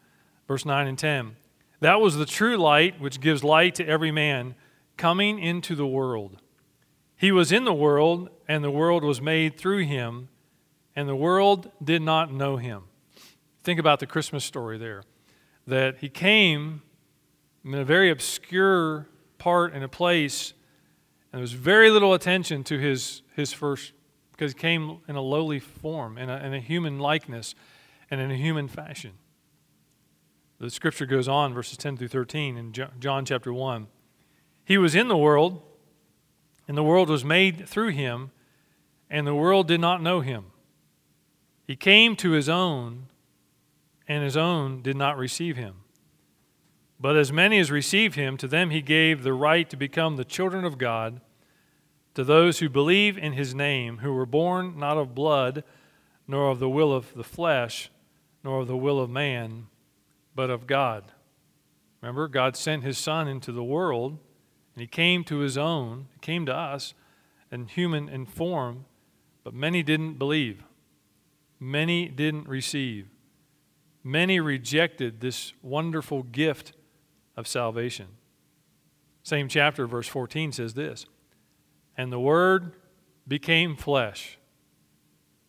Verse 0.47 0.65
9 0.65 0.87
and 0.87 0.97
10. 0.97 1.35
That 1.79 2.01
was 2.01 2.15
the 2.15 2.25
true 2.25 2.57
light 2.57 2.99
which 2.99 3.21
gives 3.21 3.43
light 3.43 3.75
to 3.75 3.85
every 3.85 4.11
man 4.11 4.55
coming 4.97 5.37
into 5.37 5.75
the 5.75 5.85
world. 5.85 6.41
He 7.15 7.31
was 7.31 7.51
in 7.51 7.65
the 7.65 7.73
world, 7.73 8.29
and 8.47 8.63
the 8.63 8.71
world 8.71 9.03
was 9.03 9.21
made 9.21 9.57
through 9.57 9.85
him, 9.85 10.29
and 10.95 11.07
the 11.07 11.15
world 11.15 11.71
did 11.83 12.01
not 12.01 12.33
know 12.33 12.57
him. 12.57 12.85
Think 13.63 13.79
about 13.79 13.99
the 13.99 14.07
Christmas 14.07 14.43
story 14.43 14.79
there. 14.79 15.03
That 15.67 15.97
he 15.97 16.09
came 16.09 16.81
in 17.63 17.75
a 17.75 17.85
very 17.85 18.09
obscure 18.09 19.07
part 19.37 19.73
and 19.73 19.83
a 19.83 19.89
place, 19.89 20.53
and 21.31 21.39
there 21.39 21.41
was 21.41 21.51
very 21.51 21.89
little 21.89 22.13
attention 22.13 22.63
to 22.65 22.79
his, 22.79 23.21
his 23.35 23.53
first, 23.53 23.91
because 24.31 24.53
he 24.53 24.57
came 24.57 24.99
in 25.07 25.15
a 25.15 25.21
lowly 25.21 25.59
form, 25.59 26.17
in 26.17 26.29
a, 26.29 26.37
in 26.37 26.53
a 26.53 26.59
human 26.59 26.99
likeness, 26.99 27.53
and 28.09 28.21
in 28.21 28.31
a 28.31 28.35
human 28.37 28.67
fashion. 28.67 29.11
The 30.59 30.69
scripture 30.69 31.05
goes 31.05 31.27
on, 31.27 31.53
verses 31.53 31.77
10 31.77 31.97
through 31.97 32.07
13 32.07 32.57
in 32.57 32.73
John 32.99 33.25
chapter 33.25 33.53
1. 33.53 33.87
He 34.63 34.77
was 34.77 34.95
in 34.95 35.07
the 35.07 35.17
world 35.17 35.61
and 36.67 36.77
the 36.77 36.83
world 36.83 37.09
was 37.09 37.23
made 37.23 37.67
through 37.67 37.89
him, 37.89 38.31
and 39.09 39.25
the 39.25 39.35
world 39.35 39.67
did 39.67 39.79
not 39.79 40.01
know 40.01 40.19
him. 40.19 40.47
He 41.65 41.75
came 41.75 42.15
to 42.17 42.31
his 42.31 42.49
own, 42.49 43.07
and 44.07 44.23
his 44.23 44.37
own 44.37 44.81
did 44.81 44.95
not 44.95 45.17
receive 45.17 45.57
him. 45.57 45.75
But 46.99 47.15
as 47.15 47.31
many 47.31 47.59
as 47.59 47.69
received 47.69 48.15
him, 48.15 48.37
to 48.37 48.47
them 48.47 48.69
he 48.69 48.81
gave 48.81 49.21
the 49.21 49.33
right 49.33 49.69
to 49.69 49.77
become 49.77 50.15
the 50.15 50.25
children 50.25 50.65
of 50.65 50.77
God, 50.77 51.21
to 52.15 52.23
those 52.23 52.59
who 52.59 52.69
believe 52.69 53.17
in 53.17 53.33
his 53.33 53.53
name, 53.53 53.99
who 53.99 54.13
were 54.13 54.25
born 54.25 54.79
not 54.79 54.97
of 54.97 55.13
blood, 55.13 55.63
nor 56.27 56.49
of 56.49 56.59
the 56.59 56.69
will 56.69 56.91
of 56.91 57.13
the 57.13 57.23
flesh, 57.23 57.91
nor 58.43 58.61
of 58.61 58.67
the 58.67 58.77
will 58.77 58.99
of 58.99 59.09
man, 59.09 59.67
but 60.33 60.49
of 60.49 60.65
God. 60.65 61.11
Remember, 62.01 62.27
God 62.27 62.55
sent 62.55 62.83
his 62.83 62.97
Son 62.97 63.27
into 63.27 63.51
the 63.51 63.63
world 63.63 64.19
And 64.77 64.81
he 64.81 64.87
came 64.87 65.23
to 65.23 65.39
his 65.39 65.57
own, 65.57 66.07
he 66.13 66.19
came 66.19 66.45
to 66.45 66.55
us 66.55 66.93
in 67.51 67.65
human 67.65 68.07
in 68.09 68.27
form, 68.27 68.85
but 69.43 69.51
many 69.51 69.81
didn't 69.81 70.19
believe. 70.19 70.63
Many 71.59 72.07
didn't 72.09 72.47
receive. 72.47 73.07
Many 74.07 74.39
rejected 74.39 75.19
this 75.19 75.51
wonderful 75.61 76.23
gift 76.23 76.71
of 77.35 77.45
salvation. 77.45 78.07
Same 79.21 79.49
chapter, 79.49 79.85
verse 79.85 80.07
14 80.07 80.53
says 80.53 80.75
this 80.75 81.07
And 81.97 82.09
the 82.09 82.19
Word 82.19 82.71
became 83.27 83.75
flesh 83.75 84.37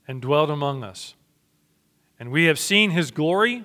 and 0.09 0.21
dwelt 0.21 0.51
among 0.51 0.83
us. 0.83 1.15
And 2.19 2.33
we 2.33 2.47
have 2.47 2.59
seen 2.59 2.91
his 2.91 3.13
glory, 3.13 3.63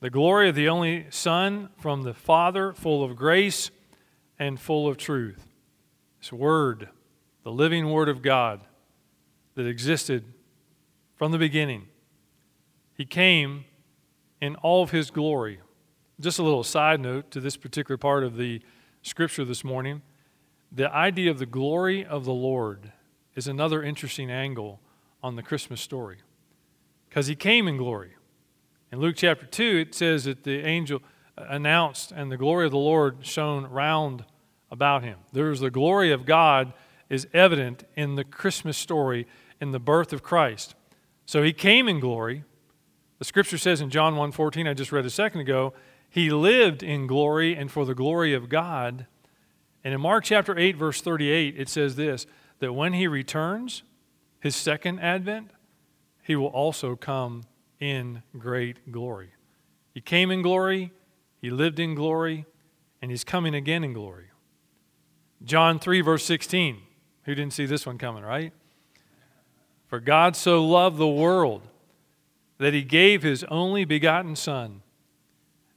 the 0.00 0.10
glory 0.10 0.48
of 0.48 0.56
the 0.56 0.68
only 0.68 1.06
Son 1.10 1.68
from 1.78 2.02
the 2.02 2.12
Father, 2.12 2.72
full 2.72 3.04
of 3.04 3.14
grace 3.14 3.70
and 4.36 4.58
full 4.58 4.88
of 4.88 4.96
truth. 4.96 5.46
This 6.18 6.32
Word, 6.32 6.88
the 7.44 7.52
living 7.52 7.88
Word 7.88 8.08
of 8.08 8.20
God 8.20 8.62
that 9.54 9.68
existed 9.68 10.24
from 11.14 11.30
the 11.30 11.38
beginning. 11.38 11.86
He 12.96 13.04
came 13.04 13.66
in 14.44 14.56
all 14.56 14.82
of 14.82 14.90
his 14.90 15.10
glory. 15.10 15.58
Just 16.20 16.38
a 16.38 16.42
little 16.42 16.62
side 16.62 17.00
note 17.00 17.30
to 17.30 17.40
this 17.40 17.56
particular 17.56 17.96
part 17.96 18.22
of 18.22 18.36
the 18.36 18.60
scripture 19.00 19.42
this 19.42 19.64
morning. 19.64 20.02
The 20.70 20.92
idea 20.94 21.30
of 21.30 21.38
the 21.38 21.46
glory 21.46 22.04
of 22.04 22.26
the 22.26 22.34
Lord 22.34 22.92
is 23.34 23.48
another 23.48 23.82
interesting 23.82 24.30
angle 24.30 24.80
on 25.22 25.36
the 25.36 25.42
Christmas 25.42 25.80
story 25.80 26.18
because 27.08 27.26
he 27.26 27.34
came 27.34 27.66
in 27.66 27.78
glory. 27.78 28.16
In 28.92 28.98
Luke 29.00 29.16
chapter 29.16 29.46
2, 29.46 29.86
it 29.88 29.94
says 29.94 30.24
that 30.24 30.44
the 30.44 30.58
angel 30.58 31.00
announced, 31.38 32.12
and 32.12 32.30
the 32.30 32.36
glory 32.36 32.66
of 32.66 32.70
the 32.70 32.76
Lord 32.76 33.24
shone 33.24 33.64
round 33.64 34.26
about 34.70 35.02
him. 35.02 35.20
There's 35.32 35.60
the 35.60 35.70
glory 35.70 36.12
of 36.12 36.26
God 36.26 36.74
is 37.08 37.26
evident 37.32 37.84
in 37.96 38.16
the 38.16 38.24
Christmas 38.24 38.76
story 38.76 39.26
in 39.58 39.72
the 39.72 39.80
birth 39.80 40.12
of 40.12 40.22
Christ. 40.22 40.74
So 41.24 41.42
he 41.42 41.54
came 41.54 41.88
in 41.88 41.98
glory. 41.98 42.44
The 43.24 43.28
scripture 43.28 43.56
says 43.56 43.80
in 43.80 43.88
John 43.88 44.16
1:14 44.16 44.68
I 44.68 44.74
just 44.74 44.92
read 44.92 45.06
a 45.06 45.10
second 45.10 45.40
ago, 45.40 45.72
he 46.10 46.28
lived 46.28 46.82
in 46.82 47.06
glory 47.06 47.56
and 47.56 47.70
for 47.70 47.86
the 47.86 47.94
glory 47.94 48.34
of 48.34 48.50
God. 48.50 49.06
And 49.82 49.94
in 49.94 50.00
Mark 50.02 50.24
chapter 50.24 50.58
8 50.58 50.76
verse 50.76 51.00
38 51.00 51.54
it 51.56 51.70
says 51.70 51.96
this 51.96 52.26
that 52.58 52.74
when 52.74 52.92
he 52.92 53.06
returns, 53.06 53.82
his 54.40 54.54
second 54.54 54.98
advent, 55.00 55.52
he 56.20 56.36
will 56.36 56.48
also 56.48 56.96
come 56.96 57.44
in 57.80 58.22
great 58.38 58.92
glory. 58.92 59.30
He 59.94 60.02
came 60.02 60.30
in 60.30 60.42
glory, 60.42 60.92
he 61.40 61.48
lived 61.48 61.80
in 61.80 61.94
glory, 61.94 62.44
and 63.00 63.10
he's 63.10 63.24
coming 63.24 63.54
again 63.54 63.84
in 63.84 63.94
glory. 63.94 64.32
John 65.42 65.78
3 65.78 66.02
verse 66.02 66.26
16. 66.26 66.76
Who 67.22 67.34
didn't 67.34 67.54
see 67.54 67.64
this 67.64 67.86
one 67.86 67.96
coming, 67.96 68.22
right? 68.22 68.52
For 69.86 69.98
God 69.98 70.36
so 70.36 70.62
loved 70.62 70.98
the 70.98 71.08
world 71.08 71.62
that 72.58 72.74
he 72.74 72.82
gave 72.82 73.22
his 73.22 73.44
only 73.44 73.84
begotten 73.84 74.36
Son, 74.36 74.82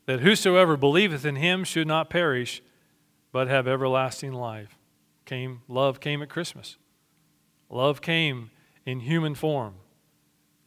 that 0.06 0.22
whosoever 0.22 0.78
believeth 0.78 1.26
in 1.26 1.36
him 1.36 1.64
should 1.64 1.88
not 1.88 2.10
perish, 2.10 2.62
but 3.32 3.48
have 3.48 3.68
everlasting 3.68 4.34
life. 4.34 4.78
Came, 5.26 5.62
love 5.68 6.00
came 6.00 6.22
at 6.22 6.30
Christmas. 6.30 6.78
Love 7.70 8.02
came 8.02 8.52
in 8.86 9.02
human 9.02 9.36
form. 9.36 9.76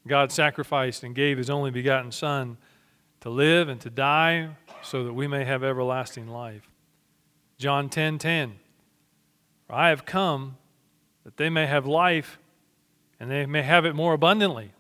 God 0.07 0.33
sacrificed 0.33 1.03
and 1.03 1.15
gave 1.15 1.39
his 1.39 1.51
only 1.51 1.71
begotten 1.71 2.13
Son 2.13 2.59
to 3.21 3.31
live 3.31 3.69
and 3.69 3.81
to 3.81 3.91
die 3.91 4.51
so 4.83 5.05
that 5.05 5.13
we 5.13 5.27
may 5.27 5.45
have 5.45 5.63
everlasting 5.63 6.29
life. 6.29 6.69
John 7.59 7.89
10 7.89 8.19
10. 8.19 8.57
I 9.69 9.89
have 9.91 10.05
come 10.05 10.57
that 11.25 11.37
they 11.37 11.49
may 11.49 11.67
have 11.67 11.87
life 11.87 12.39
and 13.21 13.31
they 13.31 13.47
may 13.47 13.63
have 13.63 13.85
it 13.85 13.95
more 13.95 14.15
abundantly. 14.15 14.73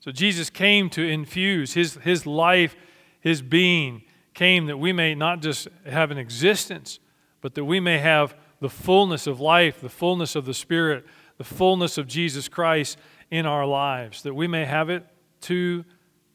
So 0.00 0.10
Jesus 0.10 0.50
came 0.50 0.90
to 0.90 1.06
infuse 1.06 1.74
his, 1.74 1.94
his 1.96 2.26
life, 2.26 2.74
his 3.20 3.42
being, 3.42 4.02
came 4.34 4.66
that 4.66 4.78
we 4.78 4.92
may 4.92 5.14
not 5.14 5.42
just 5.42 5.68
have 5.86 6.10
an 6.10 6.18
existence, 6.18 6.98
but 7.40 7.54
that 7.54 7.64
we 7.64 7.80
may 7.80 7.98
have 7.98 8.34
the 8.60 8.70
fullness 8.70 9.26
of 9.26 9.40
life, 9.40 9.80
the 9.80 9.88
fullness 9.88 10.34
of 10.34 10.46
the 10.46 10.54
Spirit, 10.54 11.04
the 11.38 11.44
fullness 11.44 11.98
of 11.98 12.06
Jesus 12.06 12.48
Christ 12.48 12.98
in 13.30 13.46
our 13.46 13.66
lives, 13.66 14.22
that 14.22 14.34
we 14.34 14.46
may 14.46 14.64
have 14.64 14.90
it 14.90 15.06
to 15.42 15.84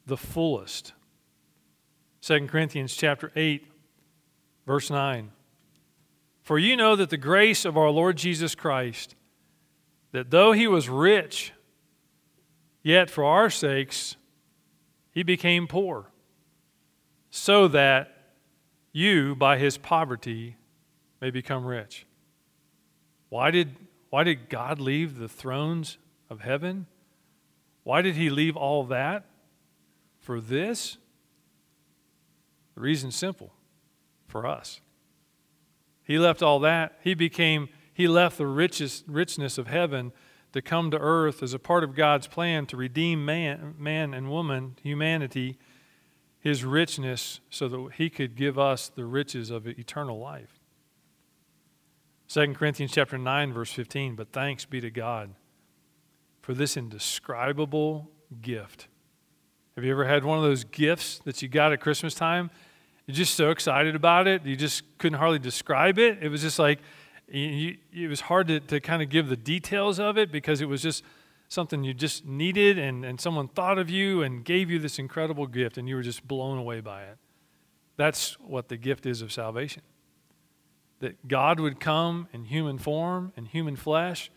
the 0.06 0.18
fullest. 0.18 0.94
2 2.22 2.48
Corinthians 2.48 2.96
chapter 2.96 3.32
8, 3.36 3.68
verse 4.66 4.90
9. 4.90 5.32
For 6.42 6.60
you 6.60 6.78
know 6.78 6.96
that 6.96 7.10
the 7.10 7.18
grace 7.18 7.66
of 7.66 7.78
our 7.78 7.90
Lord 7.90 8.18
Jesus 8.18 8.56
Christ 8.56 9.16
that 10.12 10.32
though 10.32 10.54
he 10.54 10.66
was 10.66 10.88
rich, 10.88 11.52
yet 12.86 13.10
for 13.10 13.24
our 13.24 13.50
sakes 13.50 14.16
he 15.10 15.24
became 15.24 15.68
poor, 15.68 16.12
so 17.32 17.68
that 17.68 18.12
you, 18.92 19.36
by 19.36 19.58
his 19.58 19.78
poverty, 19.78 20.56
may 21.20 21.32
become 21.32 21.66
rich. 21.66 22.06
Why 23.30 23.50
did, 23.50 23.76
why 24.12 24.24
did 24.24 24.50
God 24.50 24.80
leave 24.80 25.18
the 25.18 25.28
thrones 25.28 25.98
of 26.30 26.42
heaven? 26.42 26.86
Why 27.84 28.04
did 28.04 28.16
he 28.16 28.30
leave 28.30 28.56
all 28.56 28.84
that 28.86 29.26
for 30.20 30.40
this? 30.40 30.98
The 32.76 32.82
reason's 32.82 33.16
simple 33.16 33.52
for 34.28 34.46
us. 34.46 34.80
He 36.04 36.20
left 36.20 36.44
all 36.44 36.60
that. 36.60 37.00
He 37.02 37.16
became 37.16 37.70
he 37.94 38.10
left 38.10 38.38
the 38.38 38.46
richest, 38.46 39.06
richness 39.08 39.58
of 39.58 39.68
heaven 39.68 40.12
to 40.56 40.62
come 40.62 40.90
to 40.90 40.98
earth 40.98 41.44
as 41.44 41.54
a 41.54 41.60
part 41.60 41.84
of 41.84 41.94
God's 41.94 42.28
plan 42.28 42.66
to 42.68 42.78
redeem 42.78 43.26
man, 43.26 43.76
man 43.78 44.14
and 44.14 44.30
woman, 44.30 44.78
humanity, 44.82 45.58
his 46.40 46.64
richness, 46.64 47.42
so 47.50 47.68
that 47.68 47.90
he 47.96 48.10
could 48.10 48.38
give 48.38 48.58
us 48.58 48.88
the 48.88 49.04
riches 49.04 49.52
of 49.52 49.68
eternal 49.68 50.18
life. 50.18 50.58
2 52.30 52.54
Corinthians 52.54 52.94
chapter 52.94 53.18
9, 53.18 53.52
verse 53.52 53.74
15, 53.74 54.16
but 54.16 54.32
thanks 54.32 54.64
be 54.64 54.80
to 54.80 54.90
God 54.90 55.36
for 56.40 56.54
this 56.54 56.78
indescribable 56.78 58.10
gift. 58.42 58.88
Have 59.76 59.84
you 59.84 59.92
ever 59.92 60.06
had 60.06 60.24
one 60.24 60.38
of 60.38 60.44
those 60.46 60.64
gifts 60.64 61.20
that 61.26 61.42
you 61.42 61.50
got 61.50 61.74
at 61.74 61.82
Christmas 61.82 62.16
time? 62.16 62.50
You're 63.08 63.16
just 63.16 63.36
so 63.36 63.52
excited 63.52 63.94
about 63.94 64.26
it, 64.26 64.46
you 64.46 64.56
just 64.56 64.84
couldn't 65.00 65.20
hardly 65.20 65.40
describe 65.40 66.00
it. 66.00 66.20
It 66.22 66.30
was 66.30 66.42
just 66.42 66.60
like, 66.60 66.80
you, 67.28 67.78
it 67.92 68.08
was 68.08 68.22
hard 68.22 68.48
to, 68.48 68.60
to 68.60 68.80
kind 68.80 69.02
of 69.02 69.10
give 69.10 69.30
the 69.30 69.38
details 69.38 70.00
of 70.00 70.18
it 70.18 70.32
because 70.32 70.62
it 70.62 70.68
was 70.68 70.82
just 70.82 71.04
something 71.48 71.84
you 71.84 71.94
just 71.94 72.26
needed 72.26 72.78
and, 72.78 73.06
and 73.06 73.20
someone 73.20 73.48
thought 73.48 73.78
of 73.78 73.90
you 73.90 74.22
and 74.22 74.44
gave 74.44 74.70
you 74.70 74.80
this 74.80 75.00
incredible 75.00 75.48
gift 75.48 75.78
and 75.78 75.88
you 75.88 75.96
were 75.96 76.04
just 76.04 76.28
blown 76.28 76.58
away 76.58 76.82
by 76.82 77.04
it. 77.04 77.18
That's 77.98 78.34
what 78.40 78.68
the 78.68 78.78
gift 78.78 79.06
is 79.06 79.22
of 79.22 79.32
salvation. 79.32 79.84
That 81.00 81.28
God 81.28 81.60
would 81.60 81.80
come 81.80 82.28
in 82.34 82.46
human 82.46 82.78
form, 82.78 83.32
in 83.36 83.46
human 83.46 83.76
flesh. 83.76 84.32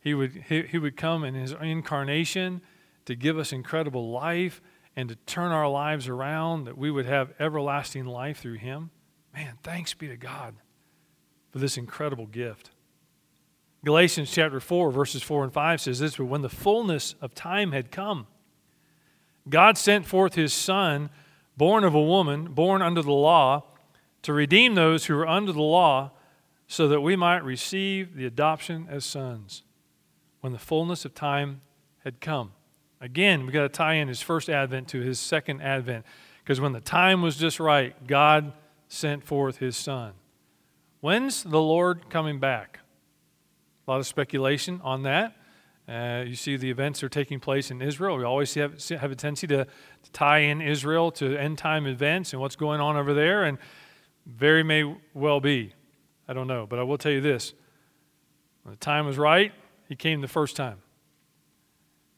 He 0.00 0.14
would, 0.14 0.44
he, 0.48 0.62
he 0.62 0.78
would 0.78 0.96
come 0.96 1.24
in 1.24 1.34
his 1.34 1.52
incarnation 1.52 2.60
to 3.06 3.14
give 3.14 3.38
us 3.38 3.52
incredible 3.52 4.10
life 4.10 4.60
and 4.94 5.08
to 5.08 5.16
turn 5.26 5.52
our 5.52 5.68
lives 5.68 6.08
around, 6.08 6.64
that 6.64 6.78
we 6.78 6.90
would 6.90 7.06
have 7.06 7.34
everlasting 7.38 8.06
life 8.06 8.38
through 8.38 8.54
him. 8.54 8.90
Man, 9.34 9.58
thanks 9.62 9.92
be 9.92 10.08
to 10.08 10.16
God 10.16 10.54
this 11.60 11.76
incredible 11.76 12.26
gift. 12.26 12.70
Galatians 13.84 14.30
chapter 14.30 14.58
4, 14.58 14.90
verses 14.90 15.22
4 15.22 15.44
and 15.44 15.52
5 15.52 15.80
says 15.80 15.98
this 16.00 16.16
But 16.16 16.24
when 16.24 16.42
the 16.42 16.48
fullness 16.48 17.14
of 17.20 17.34
time 17.34 17.72
had 17.72 17.90
come, 17.90 18.26
God 19.48 19.78
sent 19.78 20.06
forth 20.06 20.34
his 20.34 20.52
Son, 20.52 21.08
born 21.56 21.84
of 21.84 21.94
a 21.94 22.02
woman, 22.02 22.52
born 22.52 22.82
under 22.82 23.00
the 23.02 23.12
law, 23.12 23.64
to 24.22 24.32
redeem 24.32 24.74
those 24.74 25.06
who 25.06 25.14
were 25.14 25.28
under 25.28 25.52
the 25.52 25.62
law, 25.62 26.10
so 26.66 26.88
that 26.88 27.00
we 27.00 27.14
might 27.14 27.44
receive 27.44 28.16
the 28.16 28.26
adoption 28.26 28.88
as 28.90 29.04
sons. 29.04 29.62
When 30.40 30.52
the 30.52 30.58
fullness 30.58 31.04
of 31.04 31.14
time 31.14 31.60
had 32.02 32.20
come. 32.20 32.52
Again, 33.00 33.46
we 33.46 33.52
got 33.52 33.62
to 33.62 33.68
tie 33.68 33.94
in 33.94 34.08
his 34.08 34.20
first 34.20 34.48
advent 34.48 34.88
to 34.88 35.00
his 35.00 35.20
second 35.20 35.60
advent, 35.60 36.04
because 36.42 36.60
when 36.60 36.72
the 36.72 36.80
time 36.80 37.22
was 37.22 37.36
just 37.36 37.60
right, 37.60 37.94
God 38.06 38.52
sent 38.88 39.22
forth 39.22 39.58
his 39.58 39.76
Son. 39.76 40.12
When's 41.00 41.42
the 41.42 41.60
Lord 41.60 42.08
coming 42.08 42.40
back? 42.40 42.80
A 43.86 43.90
lot 43.90 44.00
of 44.00 44.06
speculation 44.06 44.80
on 44.82 45.02
that. 45.02 45.36
Uh, 45.88 46.24
you 46.26 46.34
see, 46.34 46.56
the 46.56 46.70
events 46.70 47.02
are 47.04 47.08
taking 47.08 47.38
place 47.38 47.70
in 47.70 47.80
Israel. 47.80 48.16
We 48.16 48.24
always 48.24 48.52
have, 48.54 48.82
have 48.88 49.12
a 49.12 49.14
tendency 49.14 49.46
to, 49.48 49.64
to 49.66 50.10
tie 50.12 50.38
in 50.38 50.60
Israel 50.60 51.12
to 51.12 51.36
end 51.36 51.58
time 51.58 51.86
events 51.86 52.32
and 52.32 52.42
what's 52.42 52.56
going 52.56 52.80
on 52.80 52.96
over 52.96 53.14
there, 53.14 53.44
and 53.44 53.58
very 54.26 54.64
may 54.64 54.96
well 55.14 55.38
be. 55.38 55.74
I 56.26 56.32
don't 56.32 56.48
know, 56.48 56.66
but 56.66 56.80
I 56.80 56.82
will 56.82 56.98
tell 56.98 57.12
you 57.12 57.20
this. 57.20 57.54
When 58.62 58.72
the 58.72 58.80
time 58.80 59.06
was 59.06 59.16
right, 59.16 59.52
he 59.88 59.94
came 59.94 60.20
the 60.20 60.28
first 60.28 60.56
time. 60.56 60.78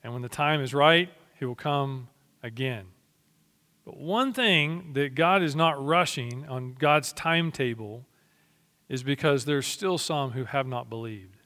And 0.03 0.15
when 0.15 0.23
the 0.23 0.31
time 0.31 0.63
is 0.63 0.73
right, 0.73 1.11
he 1.39 1.45
will 1.45 1.55
come 1.55 2.09
again. 2.43 2.87
But 3.85 3.99
one 3.99 4.33
thing 4.33 4.93
that 4.95 5.15
God 5.15 5.43
is 5.43 5.55
not 5.55 5.85
rushing 5.85 6.49
on 6.49 6.75
God's 6.79 7.13
timetable 7.13 8.07
is 8.89 9.03
because 9.03 9.45
there's 9.45 9.67
still 9.67 9.99
some 9.99 10.33
who 10.33 10.45
have 10.45 10.67
not 10.67 10.89
believed. 10.89 11.37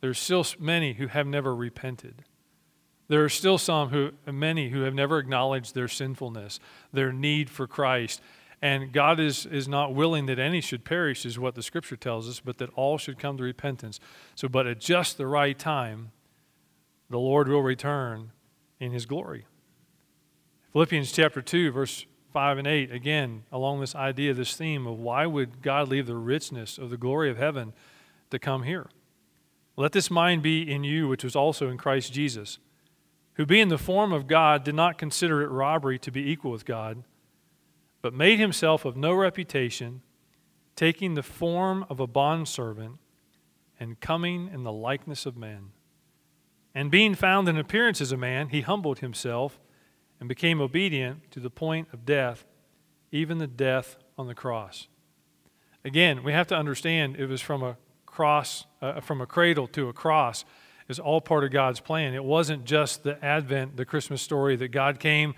There's 0.00 0.18
still 0.18 0.44
many 0.58 0.94
who 0.94 1.06
have 1.08 1.26
never 1.26 1.54
repented. 1.54 2.24
There 3.08 3.24
are 3.24 3.28
still 3.28 3.58
some 3.58 3.88
who, 3.88 4.10
many 4.30 4.68
who 4.68 4.82
have 4.82 4.94
never 4.94 5.18
acknowledged 5.18 5.74
their 5.74 5.88
sinfulness, 5.88 6.60
their 6.92 7.12
need 7.12 7.48
for 7.48 7.66
Christ. 7.66 8.20
And 8.60 8.92
God 8.92 9.18
is, 9.18 9.46
is 9.46 9.66
not 9.66 9.94
willing 9.94 10.26
that 10.26 10.38
any 10.38 10.60
should 10.60 10.84
perish, 10.84 11.24
is 11.24 11.38
what 11.38 11.54
the 11.54 11.62
scripture 11.62 11.96
tells 11.96 12.28
us, 12.28 12.40
but 12.40 12.58
that 12.58 12.70
all 12.74 12.98
should 12.98 13.18
come 13.18 13.36
to 13.38 13.44
repentance. 13.44 13.98
So, 14.34 14.48
but 14.48 14.66
at 14.66 14.80
just 14.80 15.16
the 15.16 15.26
right 15.26 15.58
time, 15.58 16.10
the 17.08 17.18
Lord 17.18 17.48
will 17.48 17.62
return 17.62 18.32
in 18.78 18.92
his 18.92 19.06
glory. 19.06 19.46
Philippians 20.72 21.10
chapter 21.12 21.40
2, 21.40 21.72
verse 21.72 22.04
5 22.32 22.58
and 22.58 22.66
8, 22.66 22.92
again, 22.92 23.44
along 23.50 23.80
this 23.80 23.94
idea, 23.94 24.34
this 24.34 24.54
theme 24.56 24.86
of 24.86 24.98
why 24.98 25.26
would 25.26 25.62
God 25.62 25.88
leave 25.88 26.06
the 26.06 26.16
richness 26.16 26.78
of 26.78 26.90
the 26.90 26.96
glory 26.96 27.30
of 27.30 27.38
heaven 27.38 27.72
to 28.30 28.38
come 28.38 28.64
here? 28.64 28.86
Let 29.76 29.92
this 29.92 30.10
mind 30.10 30.42
be 30.42 30.70
in 30.70 30.84
you, 30.84 31.08
which 31.08 31.24
was 31.24 31.36
also 31.36 31.68
in 31.68 31.78
Christ 31.78 32.12
Jesus 32.12 32.58
who, 33.38 33.46
being 33.46 33.68
the 33.68 33.78
form 33.78 34.12
of 34.12 34.26
God, 34.26 34.64
did 34.64 34.74
not 34.74 34.98
consider 34.98 35.42
it 35.42 35.48
robbery 35.48 35.96
to 36.00 36.10
be 36.10 36.28
equal 36.28 36.50
with 36.50 36.64
God, 36.64 37.04
but 38.02 38.12
made 38.12 38.40
himself 38.40 38.84
of 38.84 38.96
no 38.96 39.14
reputation, 39.14 40.02
taking 40.74 41.14
the 41.14 41.22
form 41.22 41.86
of 41.88 42.00
a 42.00 42.06
bondservant 42.06 42.96
and 43.78 44.00
coming 44.00 44.50
in 44.52 44.64
the 44.64 44.72
likeness 44.72 45.24
of 45.24 45.36
men. 45.36 45.70
And 46.74 46.90
being 46.90 47.14
found 47.14 47.48
in 47.48 47.56
appearance 47.56 48.00
as 48.00 48.10
a 48.10 48.16
man, 48.16 48.48
he 48.48 48.62
humbled 48.62 48.98
himself 48.98 49.60
and 50.20 50.28
became 50.28 50.60
obedient 50.60 51.30
to 51.30 51.40
the 51.40 51.50
point 51.50 51.88
of 51.92 52.04
death, 52.04 52.44
even 53.12 53.38
the 53.38 53.46
death 53.46 53.96
on 54.16 54.26
the 54.26 54.34
cross. 54.34 54.88
Again, 55.84 56.22
we 56.22 56.32
have 56.32 56.46
to 56.48 56.56
understand 56.56 57.16
it 57.16 57.26
was 57.26 57.40
from 57.40 57.62
a 57.62 57.76
cross, 58.04 58.66
uh, 58.82 59.00
from 59.00 59.20
a 59.20 59.26
cradle 59.26 59.66
to 59.68 59.88
a 59.88 59.92
cross 59.92 60.44
is 60.88 60.98
all 60.98 61.20
part 61.20 61.44
of 61.44 61.50
God's 61.50 61.80
plan. 61.80 62.14
It 62.14 62.24
wasn't 62.24 62.64
just 62.64 63.02
the 63.02 63.22
Advent, 63.24 63.76
the 63.76 63.84
Christmas 63.84 64.22
story 64.22 64.56
that 64.56 64.68
God 64.68 64.98
came, 64.98 65.34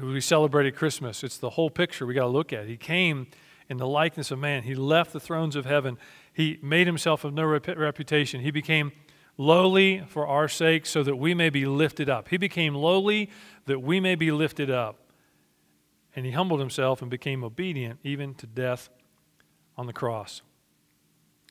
we 0.00 0.20
celebrated 0.20 0.74
Christmas. 0.74 1.22
It's 1.22 1.38
the 1.38 1.50
whole 1.50 1.70
picture 1.70 2.04
we 2.04 2.14
got 2.14 2.22
to 2.22 2.28
look 2.28 2.52
at. 2.52 2.66
He 2.66 2.76
came 2.76 3.28
in 3.68 3.76
the 3.76 3.86
likeness 3.86 4.30
of 4.30 4.38
man, 4.38 4.64
He 4.64 4.74
left 4.74 5.12
the 5.12 5.20
thrones 5.20 5.56
of 5.56 5.66
heaven, 5.66 5.98
He 6.32 6.58
made 6.62 6.86
Himself 6.86 7.24
of 7.24 7.32
no 7.32 7.44
rep- 7.44 7.68
reputation. 7.68 8.40
He 8.40 8.50
became 8.50 8.92
lowly 9.36 10.04
for 10.08 10.26
our 10.26 10.48
sake 10.48 10.86
so 10.86 11.02
that 11.02 11.16
we 11.16 11.34
may 11.34 11.50
be 11.50 11.66
lifted 11.66 12.08
up. 12.08 12.28
He 12.28 12.36
became 12.36 12.74
lowly 12.74 13.30
that 13.66 13.80
we 13.80 14.00
may 14.00 14.14
be 14.14 14.30
lifted 14.30 14.70
up. 14.70 14.98
And 16.14 16.24
He 16.24 16.32
humbled 16.32 16.60
Himself 16.60 17.02
and 17.02 17.10
became 17.10 17.42
obedient 17.42 17.98
even 18.02 18.34
to 18.36 18.46
death 18.46 18.88
on 19.76 19.86
the 19.86 19.92
cross. 19.92 20.42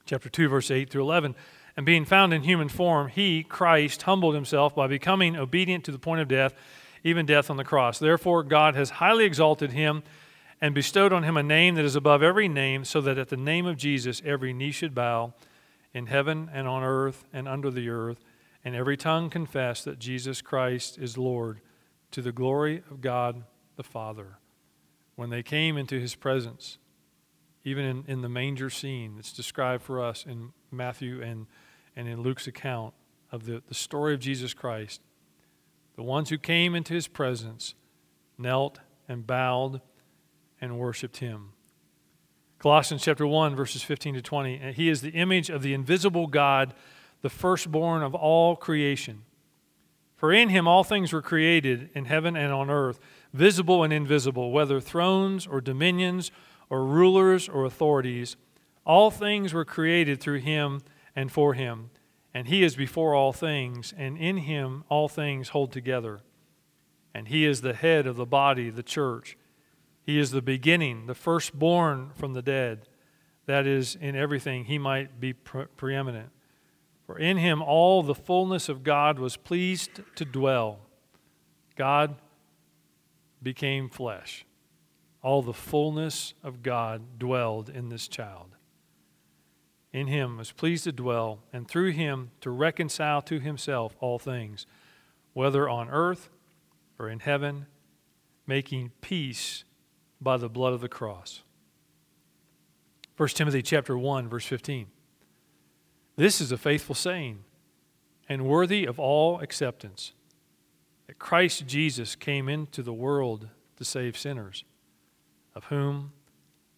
Chapter 0.06 0.30
2, 0.30 0.50
verse 0.50 0.72
8 0.72 0.90
through 0.90 1.04
11. 1.04 1.36
And 1.75 1.86
being 1.86 2.06
found 2.06 2.34
in 2.34 2.44
human 2.44 2.70
form, 2.70 3.08
he, 3.08 3.44
Christ, 3.44 4.04
humbled 4.04 4.36
himself 4.36 4.75
by 4.75 4.88
becoming 4.88 5.36
obedient 5.36 5.84
to 5.86 5.92
the 5.92 6.00
point 6.00 6.22
of 6.22 6.28
death, 6.28 6.54
even 7.04 7.25
death 7.25 7.50
on 7.50 7.58
the 7.58 7.63
cross. 7.63 7.98
Therefore, 7.98 8.44
God 8.44 8.75
has 8.75 8.92
highly 8.92 9.25
exalted 9.25 9.72
him 9.72 10.04
and 10.62 10.75
bestowed 10.75 11.12
on 11.12 11.24
him 11.24 11.36
a 11.36 11.44
name 11.44 11.75
that 11.75 11.86
is 11.86 11.96
above 11.96 12.22
every 12.22 12.48
name, 12.48 12.86
so 12.86 13.02
that 13.02 13.18
at 13.18 13.30
the 13.30 13.38
name 13.38 13.66
of 13.66 13.75
Jesus 13.75 14.22
every 14.24 14.54
knee 14.54 14.72
should 14.72 14.94
bow 14.94 15.34
in 15.94 16.08
heaven 16.08 16.50
and 16.54 16.68
on 16.68 16.84
earth 16.84 17.26
and 17.32 17.48
under 17.48 17.70
the 17.70 17.90
earth, 17.90 18.24
and 18.66 18.76
every 18.76 18.98
tongue 18.98 19.30
confess 19.30 19.84
that 19.84 20.00
Jesus 20.00 20.42
Christ 20.42 20.98
is 20.98 21.18
Lord, 21.18 21.62
to 22.12 22.22
the 22.22 22.32
glory 22.32 22.84
of 22.90 23.02
God 23.02 23.44
the 23.76 23.84
Father. 23.84 24.38
When 25.16 25.30
they 25.30 25.44
came 25.44 25.78
into 25.78 26.00
his 26.00 26.16
presence, 26.16 26.78
even 27.64 27.86
in, 27.86 28.04
in 28.08 28.22
the 28.22 28.30
manger 28.30 28.70
scene 28.70 29.16
that's 29.16 29.34
described 29.34 29.84
for 29.84 30.04
us 30.04 30.26
in 30.26 30.52
Matthew 30.72 31.22
and, 31.22 31.48
and 31.96 32.08
in 32.08 32.22
Luke's 32.22 32.48
account 32.48 32.94
of 33.32 33.46
the, 33.46 33.62
the 33.67 33.74
story 33.74 34.13
of 34.13 34.20
Jesus 34.20 34.54
Christ, 34.54 35.02
the 35.96 36.04
ones 36.04 36.30
who 36.30 36.38
came 36.38 36.76
into 36.76 36.94
his 36.94 37.08
presence 37.08 37.76
knelt 38.38 38.80
and 39.08 39.26
bowed 39.26 39.82
and 40.60 40.80
worshiped 40.80 41.17
him. 41.17 41.54
Colossians 42.63 43.04
chapter 43.04 43.28
1, 43.28 43.58
verses 43.58 43.84
15 43.84 44.13
to 44.13 44.21
20. 44.21 44.56
And 44.56 44.73
he 44.73 44.88
is 44.88 45.02
the 45.02 45.10
image 45.10 45.49
of 45.49 45.63
the 45.63 45.73
invisible 45.73 46.28
God, 46.28 46.73
the 47.21 47.30
firstborn 47.30 48.02
of 48.02 48.15
all 48.15 48.56
creation. 48.56 49.23
For 50.15 50.32
in 50.32 50.47
him 50.47 50.65
all 50.65 50.86
things 50.86 51.12
were 51.12 51.21
created 51.21 51.89
in 51.93 52.06
heaven 52.06 52.38
and 52.38 52.54
on 52.54 52.69
earth, 52.69 53.02
visible 53.34 53.84
and 53.84 53.91
invisible, 53.91 54.54
whether 54.54 54.80
thrones 54.80 55.45
or 55.45 55.60
dominions 55.60 56.32
or 56.69 56.86
rulers 56.86 57.49
or 57.49 57.65
authorities. 57.65 58.38
All 58.86 59.12
things 59.12 59.54
were 59.54 59.65
created 59.65 60.21
through 60.21 60.39
him 60.39 60.84
and 61.17 61.30
for 61.30 61.56
him, 61.56 61.89
and 62.34 62.47
he 62.47 62.63
is 62.63 62.78
before 62.78 63.13
all 63.13 63.34
things, 63.34 63.93
and 63.97 64.17
in 64.17 64.38
him 64.38 64.86
all 64.88 65.10
things 65.10 65.49
hold 65.49 65.73
together. 65.73 66.21
And 67.13 67.28
he 67.28 67.45
is 67.45 67.60
the 67.60 67.73
head 67.73 68.08
of 68.08 68.15
the 68.15 68.26
body, 68.26 68.69
the 68.69 68.84
church. 68.84 69.36
He 70.06 70.20
is 70.20 70.32
the 70.32 70.42
beginning, 70.42 71.06
the 71.06 71.16
firstborn 71.16 72.12
from 72.16 72.34
the 72.34 72.42
dead, 72.42 72.88
that 73.46 73.66
is, 73.66 73.96
in 73.96 74.16
everything 74.16 74.66
he 74.66 74.78
might 74.78 75.20
be 75.20 75.34
pre- 75.34 75.66
preeminent. 75.78 76.30
For 77.06 77.18
in 77.18 77.38
him 77.38 77.62
all 77.62 78.04
the 78.04 78.16
fullness 78.16 78.70
of 78.70 78.84
God 78.84 79.20
was 79.20 79.36
pleased 79.38 80.02
to 80.16 80.26
dwell. 80.26 80.80
God 81.76 82.16
became 83.42 83.89
flesh 83.89 84.46
all 85.24 85.42
the 85.42 85.54
fullness 85.54 86.34
of 86.44 86.62
God 86.62 87.18
dwelled 87.18 87.70
in 87.70 87.89
this 87.89 88.08
child. 88.08 88.58
In 89.94 90.08
him 90.08 90.38
was 90.38 90.52
pleased 90.52 90.84
to 90.84 90.92
dwell, 90.92 91.39
and 91.54 91.68
through 91.68 91.92
him 91.92 92.32
to 92.42 92.52
reconcile 92.52 93.22
to 93.24 93.39
himself 93.39 93.96
all 94.02 94.20
things, 94.20 94.68
whether 95.32 95.70
on 95.70 95.89
earth 95.89 96.30
or 97.00 97.10
in 97.10 97.20
heaven, 97.20 97.68
making 98.46 98.92
peace 99.00 99.63
by 100.24 100.38
the 100.38 100.50
blood 100.50 100.74
of 100.74 100.82
the 100.82 100.90
cross. 100.90 101.44
1 103.18 103.30
Timothy 103.30 103.62
chapter 103.62 103.98
1 103.98 104.28
verse 104.28 104.46
15. 104.46 104.88
This 106.16 106.42
is 106.42 106.52
a 106.52 106.58
faithful 106.58 106.96
saying 106.96 107.44
and 108.30 108.46
worthy 108.46 108.86
of 108.86 109.00
all 109.00 109.40
acceptance 109.42 110.14
that 111.08 111.20
Christ 111.20 111.68
Jesus 111.68 112.16
came 112.16 112.48
into 112.48 112.82
the 112.82 112.94
world 112.94 113.50
to 113.78 113.86
save 113.86 114.18
sinners 114.18 114.64
of 115.56 115.66
whom 115.66 116.14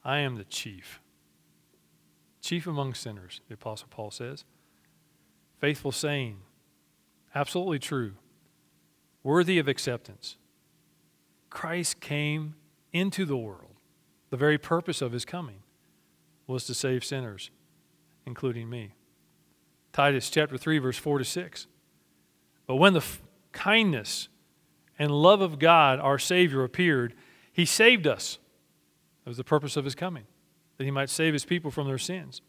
I 0.03 0.19
am 0.19 0.35
the 0.35 0.43
chief. 0.43 1.01
Chief 2.41 2.67
among 2.67 2.93
sinners, 2.93 3.41
the 3.47 3.55
Apostle 3.55 3.87
Paul 3.89 4.11
says. 4.11 4.43
Faithful 5.59 5.91
saying, 5.91 6.37
absolutely 7.33 7.79
true, 7.79 8.13
worthy 9.23 9.57
of 9.57 9.67
acceptance. 9.67 10.37
Christ 11.49 12.01
came 12.01 12.55
into 12.95 13.25
the 13.25 13.35
world. 13.35 13.75
The 14.29 14.37
very 14.37 14.57
purpose 14.57 15.01
of 15.01 15.11
his 15.11 15.25
coming 15.25 15.59
was 16.47 16.63
to 16.65 16.73
save 16.73 17.03
sinners, 17.03 17.51
including 18.25 18.69
me. 18.69 18.93
Titus 19.91 20.29
chapter 20.29 20.57
3, 20.57 20.77
verse 20.77 20.97
4 20.97 21.19
to 21.19 21.25
6. 21.25 21.67
But 22.65 22.77
when 22.77 22.93
the 22.93 22.99
f- 22.99 23.21
kindness 23.51 24.29
and 24.97 25.11
love 25.11 25.41
of 25.41 25.59
God, 25.59 25.99
our 25.99 26.17
Savior, 26.17 26.63
appeared, 26.63 27.13
he 27.51 27.65
saved 27.65 28.07
us 28.07 28.39
that 29.23 29.29
was 29.29 29.37
the 29.37 29.43
purpose 29.43 29.75
of 29.75 29.83
his 29.83 29.95
coming, 29.95 30.23
that 30.77 30.85
he 30.85 30.91
might 30.91 31.09
save 31.09 31.33
his 31.33 31.45
people 31.45 31.71
from 31.71 31.87
their 31.87 31.97
sins. 31.97 32.41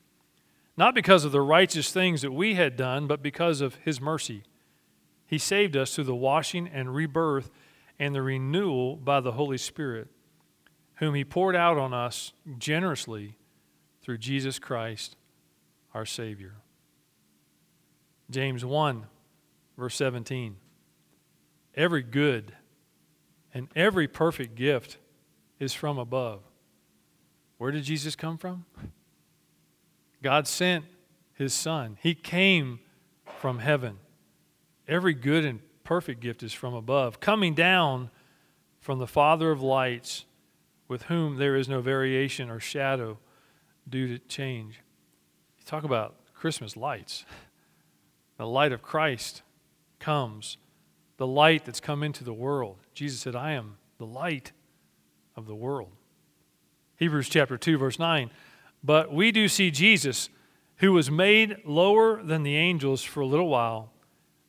Not 0.77 0.95
because 0.95 1.25
of 1.25 1.33
the 1.33 1.41
righteous 1.41 1.91
things 1.91 2.23
that 2.23 2.33
we 2.33 2.55
had 2.55 2.77
done, 2.77 3.07
but 3.07 3.23
because 3.23 3.61
of 3.61 3.77
his 3.77 4.01
mercy. 4.01 4.45
He 5.27 5.39
saved 5.39 5.77
us 5.77 5.95
through 5.95 6.05
the 6.05 6.15
washing 6.15 6.69
and 6.69 6.95
rebirth 6.95 7.51
and 7.99 8.15
the 8.15 8.23
renewal 8.23 8.97
by 8.97 9.21
the 9.21 9.33
Holy 9.33 9.59
Spirit, 9.59 10.09
whom 10.97 11.15
he 11.15 11.25
poured 11.25 11.57
out 11.57 11.79
on 11.79 11.93
us 11.93 12.33
generously 12.59 13.37
through 14.03 14.19
Jesus 14.19 14.59
Christ, 14.59 15.17
our 15.95 16.07
Savior. 16.07 16.55
James 18.31 18.65
1, 18.65 19.05
verse 19.77 19.95
17. 19.97 20.57
Every 21.75 22.03
good 22.03 22.53
and 23.53 23.69
every 23.77 24.09
perfect 24.09 24.55
gift 24.55 24.99
is 25.59 25.73
from 25.73 25.99
above 25.99 26.41
where 27.59 27.71
did 27.71 27.85
Jesus 27.85 28.17
come 28.17 28.37
from? 28.37 28.65
God 30.23 30.47
sent 30.47 30.85
his 31.35 31.55
son. 31.55 31.97
He 32.03 32.15
came 32.15 32.81
from 33.39 33.59
heaven. 33.59 33.99
Every 34.87 35.15
good 35.15 35.45
and 35.45 35.61
perfect 35.85 36.21
gift 36.21 36.43
is 36.43 36.53
from 36.53 36.75
above, 36.75 37.21
coming 37.21 37.55
down 37.55 38.11
from 38.81 38.99
the 38.99 39.07
Father 39.07 39.51
of 39.51 39.63
lights, 39.63 40.25
with 40.89 41.03
whom 41.05 41.37
there 41.37 41.57
is 41.57 41.69
no 41.69 41.81
variation 41.81 42.51
or 42.51 42.61
shadow 42.61 43.19
due 43.89 44.09
to 44.09 44.19
change. 44.27 44.81
You 45.59 45.65
talk 45.65 45.85
about 45.85 46.15
Christmas 46.35 46.77
lights. 46.77 47.25
The 48.37 48.47
light 48.47 48.73
of 48.73 48.83
Christ 48.83 49.43
comes, 49.99 50.59
the 51.17 51.27
light 51.27 51.65
that's 51.65 51.81
come 51.81 52.03
into 52.03 52.23
the 52.23 52.35
world. 52.35 52.77
Jesus 52.95 53.21
said, 53.21 53.35
I 53.35 53.53
am 53.53 53.79
the 53.99 54.07
light 54.07 54.53
of 55.35 55.47
the 55.47 55.55
world. 55.55 55.93
Hebrews 56.97 57.29
chapter 57.29 57.57
2, 57.57 57.79
verse 57.79 57.99
9. 57.99 58.31
But 58.85 59.13
we 59.13 59.33
do 59.33 59.49
see 59.49 59.71
Jesus, 59.71 60.29
who 60.77 60.93
was 60.93 61.11
made 61.11 61.57
lower 61.65 62.23
than 62.23 62.43
the 62.43 62.57
angels 62.57 63.03
for 63.03 63.21
a 63.21 63.27
little 63.27 63.49
while, 63.49 63.93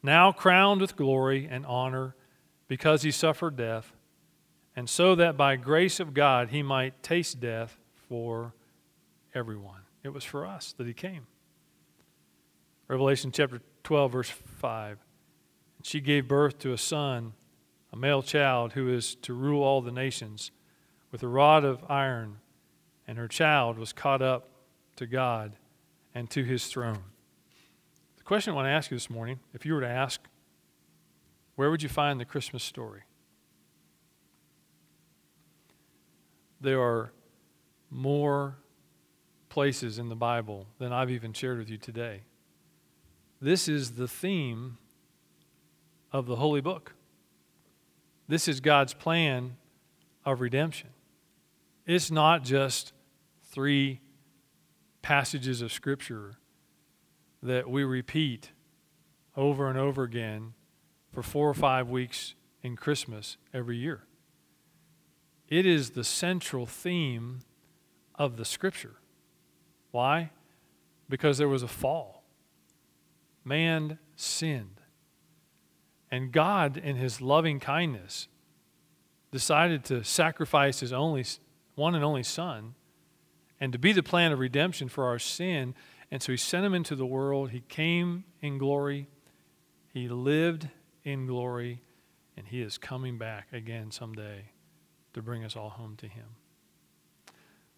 now 0.03 0.31
crowned 0.31 0.81
with 0.81 0.95
glory 0.95 1.47
and 1.49 1.65
honor 1.65 2.15
because 2.67 3.01
he 3.01 3.11
suffered 3.11 3.55
death, 3.55 3.93
and 4.77 4.87
so 4.87 5.15
that 5.15 5.35
by 5.35 5.55
grace 5.55 5.99
of 5.99 6.13
God 6.13 6.49
he 6.49 6.61
might 6.61 7.01
taste 7.01 7.39
death 7.39 7.79
for 8.07 8.53
everyone. 9.33 9.81
It 10.03 10.13
was 10.13 10.23
for 10.23 10.45
us 10.45 10.75
that 10.77 10.85
he 10.85 10.93
came. 10.93 11.25
Revelation 12.87 13.31
chapter 13.31 13.59
12, 13.83 14.11
verse 14.11 14.29
5. 14.29 14.99
She 15.81 15.99
gave 15.99 16.27
birth 16.27 16.59
to 16.59 16.73
a 16.73 16.77
son, 16.77 17.33
a 17.91 17.97
male 17.97 18.21
child, 18.21 18.73
who 18.73 18.87
is 18.93 19.15
to 19.15 19.33
rule 19.33 19.63
all 19.63 19.81
the 19.81 19.91
nations 19.91 20.51
with 21.11 21.23
a 21.23 21.27
rod 21.27 21.65
of 21.65 21.83
iron, 21.89 22.37
and 23.07 23.17
her 23.17 23.27
child 23.27 23.79
was 23.79 23.91
caught 23.91 24.21
up 24.21 24.47
to 24.97 25.07
God 25.07 25.53
and 26.13 26.29
to 26.29 26.43
his 26.43 26.67
throne. 26.67 27.03
The 28.17 28.23
question 28.23 28.53
I 28.53 28.55
want 28.55 28.67
to 28.67 28.71
ask 28.71 28.91
you 28.91 28.95
this 28.95 29.09
morning 29.09 29.39
if 29.55 29.65
you 29.65 29.73
were 29.73 29.81
to 29.81 29.89
ask, 29.89 30.21
where 31.55 31.71
would 31.71 31.81
you 31.81 31.89
find 31.89 32.19
the 32.19 32.25
Christmas 32.25 32.63
story? 32.63 33.06
There 36.59 36.81
are 36.81 37.11
more 37.89 38.57
places 39.49 39.97
in 39.97 40.09
the 40.09 40.15
Bible 40.15 40.67
than 40.79 40.91
I've 40.91 41.11
even 41.11 41.33
shared 41.33 41.59
with 41.59 41.69
you 41.69 41.77
today. 41.77 42.21
This 43.39 43.67
is 43.67 43.91
the 43.91 44.07
theme 44.07 44.77
of 46.11 46.25
the 46.25 46.37
Holy 46.37 46.61
Book. 46.61 46.93
This 48.27 48.47
is 48.47 48.59
God's 48.59 48.93
plan 48.93 49.57
of 50.25 50.41
redemption. 50.41 50.89
It's 51.85 52.11
not 52.11 52.43
just 52.43 52.91
three 53.51 54.01
passages 55.01 55.61
of 55.61 55.71
Scripture 55.71 56.33
that 57.41 57.69
we 57.69 57.83
repeat 57.83 58.51
over 59.35 59.69
and 59.69 59.77
over 59.77 60.03
again 60.03 60.53
for 61.13 61.21
four 61.21 61.47
or 61.47 61.53
five 61.53 61.87
weeks 61.87 62.35
in 62.61 62.75
Christmas 62.75 63.37
every 63.53 63.77
year. 63.77 64.06
It 65.49 65.65
is 65.65 65.91
the 65.91 66.03
central 66.03 66.65
theme 66.65 67.39
of 68.15 68.37
the 68.37 68.45
Scripture. 68.45 68.95
Why? 69.91 70.31
Because 71.09 71.37
there 71.37 71.47
was 71.47 71.63
a 71.63 71.67
fall. 71.67 72.23
Man 73.45 73.99
sinned. 74.15 74.81
And 76.11 76.31
God, 76.31 76.77
in 76.77 76.97
His 76.97 77.21
loving 77.21 77.59
kindness, 77.59 78.27
decided 79.31 79.83
to 79.85 80.03
sacrifice 80.03 80.81
His 80.81 80.91
only 80.91 81.25
one 81.75 81.95
and 81.95 82.03
only 82.03 82.23
Son, 82.23 82.75
and 83.59 83.71
to 83.71 83.79
be 83.79 83.93
the 83.93 84.03
plan 84.03 84.31
of 84.31 84.39
redemption 84.39 84.89
for 84.89 85.05
our 85.05 85.19
sin. 85.19 85.75
And 86.11 86.21
so 86.21 86.31
he 86.31 86.37
sent 86.37 86.65
him 86.65 86.73
into 86.73 86.95
the 86.95 87.05
world. 87.05 87.51
He 87.51 87.61
came 87.61 88.23
in 88.41 88.57
glory, 88.57 89.07
he 89.93 90.07
lived 90.07 90.69
in 91.03 91.25
glory, 91.25 91.81
and 92.35 92.47
he 92.47 92.61
is 92.61 92.77
coming 92.77 93.17
back 93.17 93.47
again 93.51 93.91
someday 93.91 94.51
to 95.13 95.21
bring 95.21 95.43
us 95.43 95.55
all 95.55 95.69
home 95.69 95.95
to 95.97 96.07
him. 96.07 96.25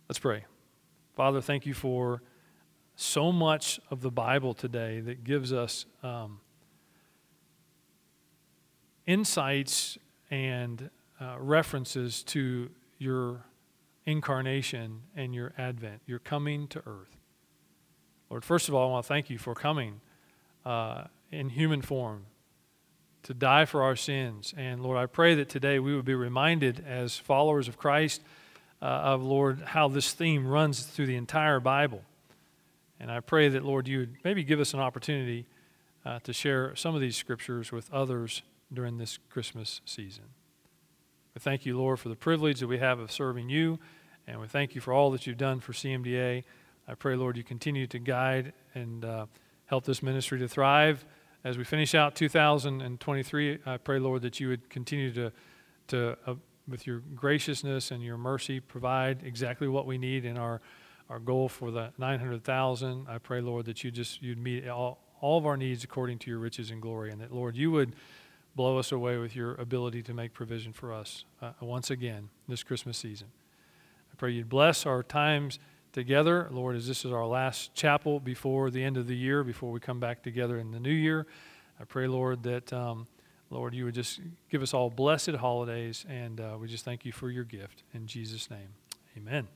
Let's 0.08 0.20
pray. 0.20 0.46
Father, 1.16 1.42
thank 1.42 1.66
you 1.66 1.74
for 1.74 2.22
so 2.96 3.32
much 3.32 3.80
of 3.90 4.02
the 4.02 4.12
Bible 4.12 4.54
today 4.54 5.00
that 5.00 5.24
gives 5.24 5.54
us 5.54 5.86
um, 6.04 6.40
insights 9.06 9.98
and 10.30 10.90
uh, 11.22 11.36
references 11.40 12.24
to 12.24 12.70
your 12.98 13.46
incarnation 14.06 15.02
and 15.16 15.34
your 15.34 15.54
advent, 15.58 16.02
your 16.06 16.20
coming 16.20 16.68
to 16.68 16.80
earth. 16.86 17.18
Lord, 18.30 18.44
first 18.44 18.68
of 18.68 18.76
all, 18.76 18.90
I 18.90 18.92
want 18.92 19.06
to 19.06 19.08
thank 19.08 19.30
you 19.30 19.38
for 19.38 19.56
coming 19.56 20.02
uh, 20.66 21.06
in 21.32 21.50
human 21.50 21.82
form 21.82 22.26
to 23.24 23.34
die 23.34 23.66
for 23.66 23.84
our 23.84 23.96
sins. 23.96 24.54
And 24.58 24.82
Lord, 24.82 24.98
I 24.98 25.06
pray 25.06 25.36
that 25.36 25.50
today 25.50 25.80
we 25.80 25.96
would 25.96 26.06
be 26.06 26.16
reminded 26.16 26.84
as 26.88 27.18
followers 27.18 27.68
of 27.68 27.78
Christ 27.78 28.22
uh, 28.82 28.86
of, 28.86 29.24
Lord, 29.24 29.62
how 29.62 29.88
this 29.88 30.14
theme 30.14 30.48
runs 30.48 30.84
through 30.84 31.08
the 31.08 31.16
entire 31.16 31.60
Bible. 31.60 32.02
And 33.00 33.12
I 33.12 33.20
pray 33.20 33.50
that, 33.50 33.64
Lord, 33.64 33.88
you 33.88 34.00
would 34.00 34.16
maybe 34.24 34.44
give 34.44 34.60
us 34.60 34.74
an 34.74 34.80
opportunity 34.80 35.46
uh, 36.06 36.20
to 36.24 36.34
share 36.34 36.76
some 36.76 36.96
of 36.96 37.02
these 37.02 37.18
scriptures 37.18 37.72
with 37.72 37.92
others 37.94 38.42
during 38.72 38.98
this 38.98 39.20
Christmas 39.30 39.82
season. 39.86 40.26
We 41.34 41.40
thank 41.40 41.66
you, 41.66 41.78
Lord, 41.78 42.00
for 42.00 42.10
the 42.10 42.16
privilege 42.16 42.60
that 42.60 42.68
we 42.68 42.80
have 42.80 43.00
of 43.00 43.12
serving 43.12 43.50
you. 43.50 43.80
And 44.28 44.40
we 44.40 44.48
thank 44.48 44.76
you 44.76 44.82
for 44.82 44.94
all 44.94 45.12
that 45.12 45.26
you've 45.26 45.38
done 45.38 45.60
for 45.60 45.74
CMDA. 45.74 46.44
I 46.88 46.96
pray, 46.96 47.16
Lord, 47.16 47.38
you 47.38 47.44
continue 47.44 47.88
to 47.88 48.00
guide 48.00 48.54
and 48.76 49.04
uh, 49.04 49.26
help 49.66 49.86
this 49.86 50.04
ministry 50.04 50.40
to 50.40 50.48
thrive. 50.48 51.06
As 51.42 51.58
we 51.58 51.64
finish 51.64 51.96
out 51.96 52.16
2023, 52.16 53.60
I 53.66 53.78
pray, 53.78 53.98
Lord, 53.98 54.24
that 54.24 54.42
you 54.42 54.50
would 54.50 54.70
continue 54.70 55.14
to, 55.14 55.32
to 55.88 56.18
uh, 56.28 56.36
with 56.68 56.86
your 56.86 57.00
graciousness 57.16 57.92
and 57.92 58.04
your 58.04 58.18
mercy, 58.18 58.60
provide 58.60 59.24
exactly 59.24 59.70
what 59.70 59.86
we 59.86 59.98
need 59.98 60.26
in 60.26 60.38
our, 60.38 60.60
our 61.10 61.18
goal 61.18 61.48
for 61.48 61.72
the 61.72 61.94
900,000. 61.98 63.08
I 63.08 63.20
pray, 63.20 63.40
Lord, 63.40 63.66
that 63.66 63.86
you 63.86 63.90
just 63.90 64.22
you'd 64.22 64.38
meet 64.38 64.68
all, 64.68 65.00
all 65.22 65.38
of 65.38 65.46
our 65.46 65.56
needs 65.56 65.86
according 65.86 66.20
to 66.20 66.30
your 66.30 66.40
riches 66.40 66.72
and 66.72 66.82
glory, 66.82 67.10
and 67.10 67.22
that, 67.22 67.34
Lord, 67.34 67.56
you 67.56 67.72
would 67.72 67.96
blow 68.54 68.78
us 68.78 68.92
away 68.92 69.18
with 69.18 69.34
your 69.34 69.56
ability 69.56 70.04
to 70.04 70.14
make 70.14 70.34
provision 70.34 70.74
for 70.74 70.92
us 70.92 71.24
uh, 71.42 71.52
once 71.62 71.90
again 71.90 72.28
this 72.50 72.64
Christmas 72.64 72.98
season 72.98 73.28
I 74.12 74.16
pray 74.18 74.32
you'd 74.32 74.50
bless 74.50 74.86
our 74.86 75.04
times 75.04 75.60
together. 75.92 76.48
Lord, 76.52 76.76
as 76.76 76.88
this 76.88 77.04
is 77.04 77.12
our 77.12 77.26
last 77.26 77.74
chapel 77.74 78.20
before 78.20 78.70
the 78.70 78.84
end 78.84 78.96
of 78.96 79.08
the 79.08 79.16
year, 79.16 79.44
before 79.44 79.72
we 79.72 79.80
come 79.80 80.00
back 80.00 80.24
together 80.24 80.58
in 80.58 80.72
the 80.72 80.80
new 80.80 80.90
year, 80.90 81.28
I 81.80 81.84
pray, 81.84 82.08
Lord, 82.08 82.44
that, 82.44 82.72
um, 82.72 83.08
Lord, 83.50 83.74
you 83.74 83.86
would 83.86 83.96
just 83.96 84.22
give 84.50 84.62
us 84.62 84.74
all 84.74 84.90
blessed 84.90 85.32
holidays, 85.32 86.06
and 86.08 86.40
uh, 86.40 86.58
we 86.60 86.68
just 86.68 86.86
thank 86.86 87.04
you 87.04 87.12
for 87.12 87.30
your 87.30 87.44
gift. 87.44 87.84
In 87.94 88.08
Jesus' 88.08 88.50
name, 88.50 88.70
amen. 89.18 89.50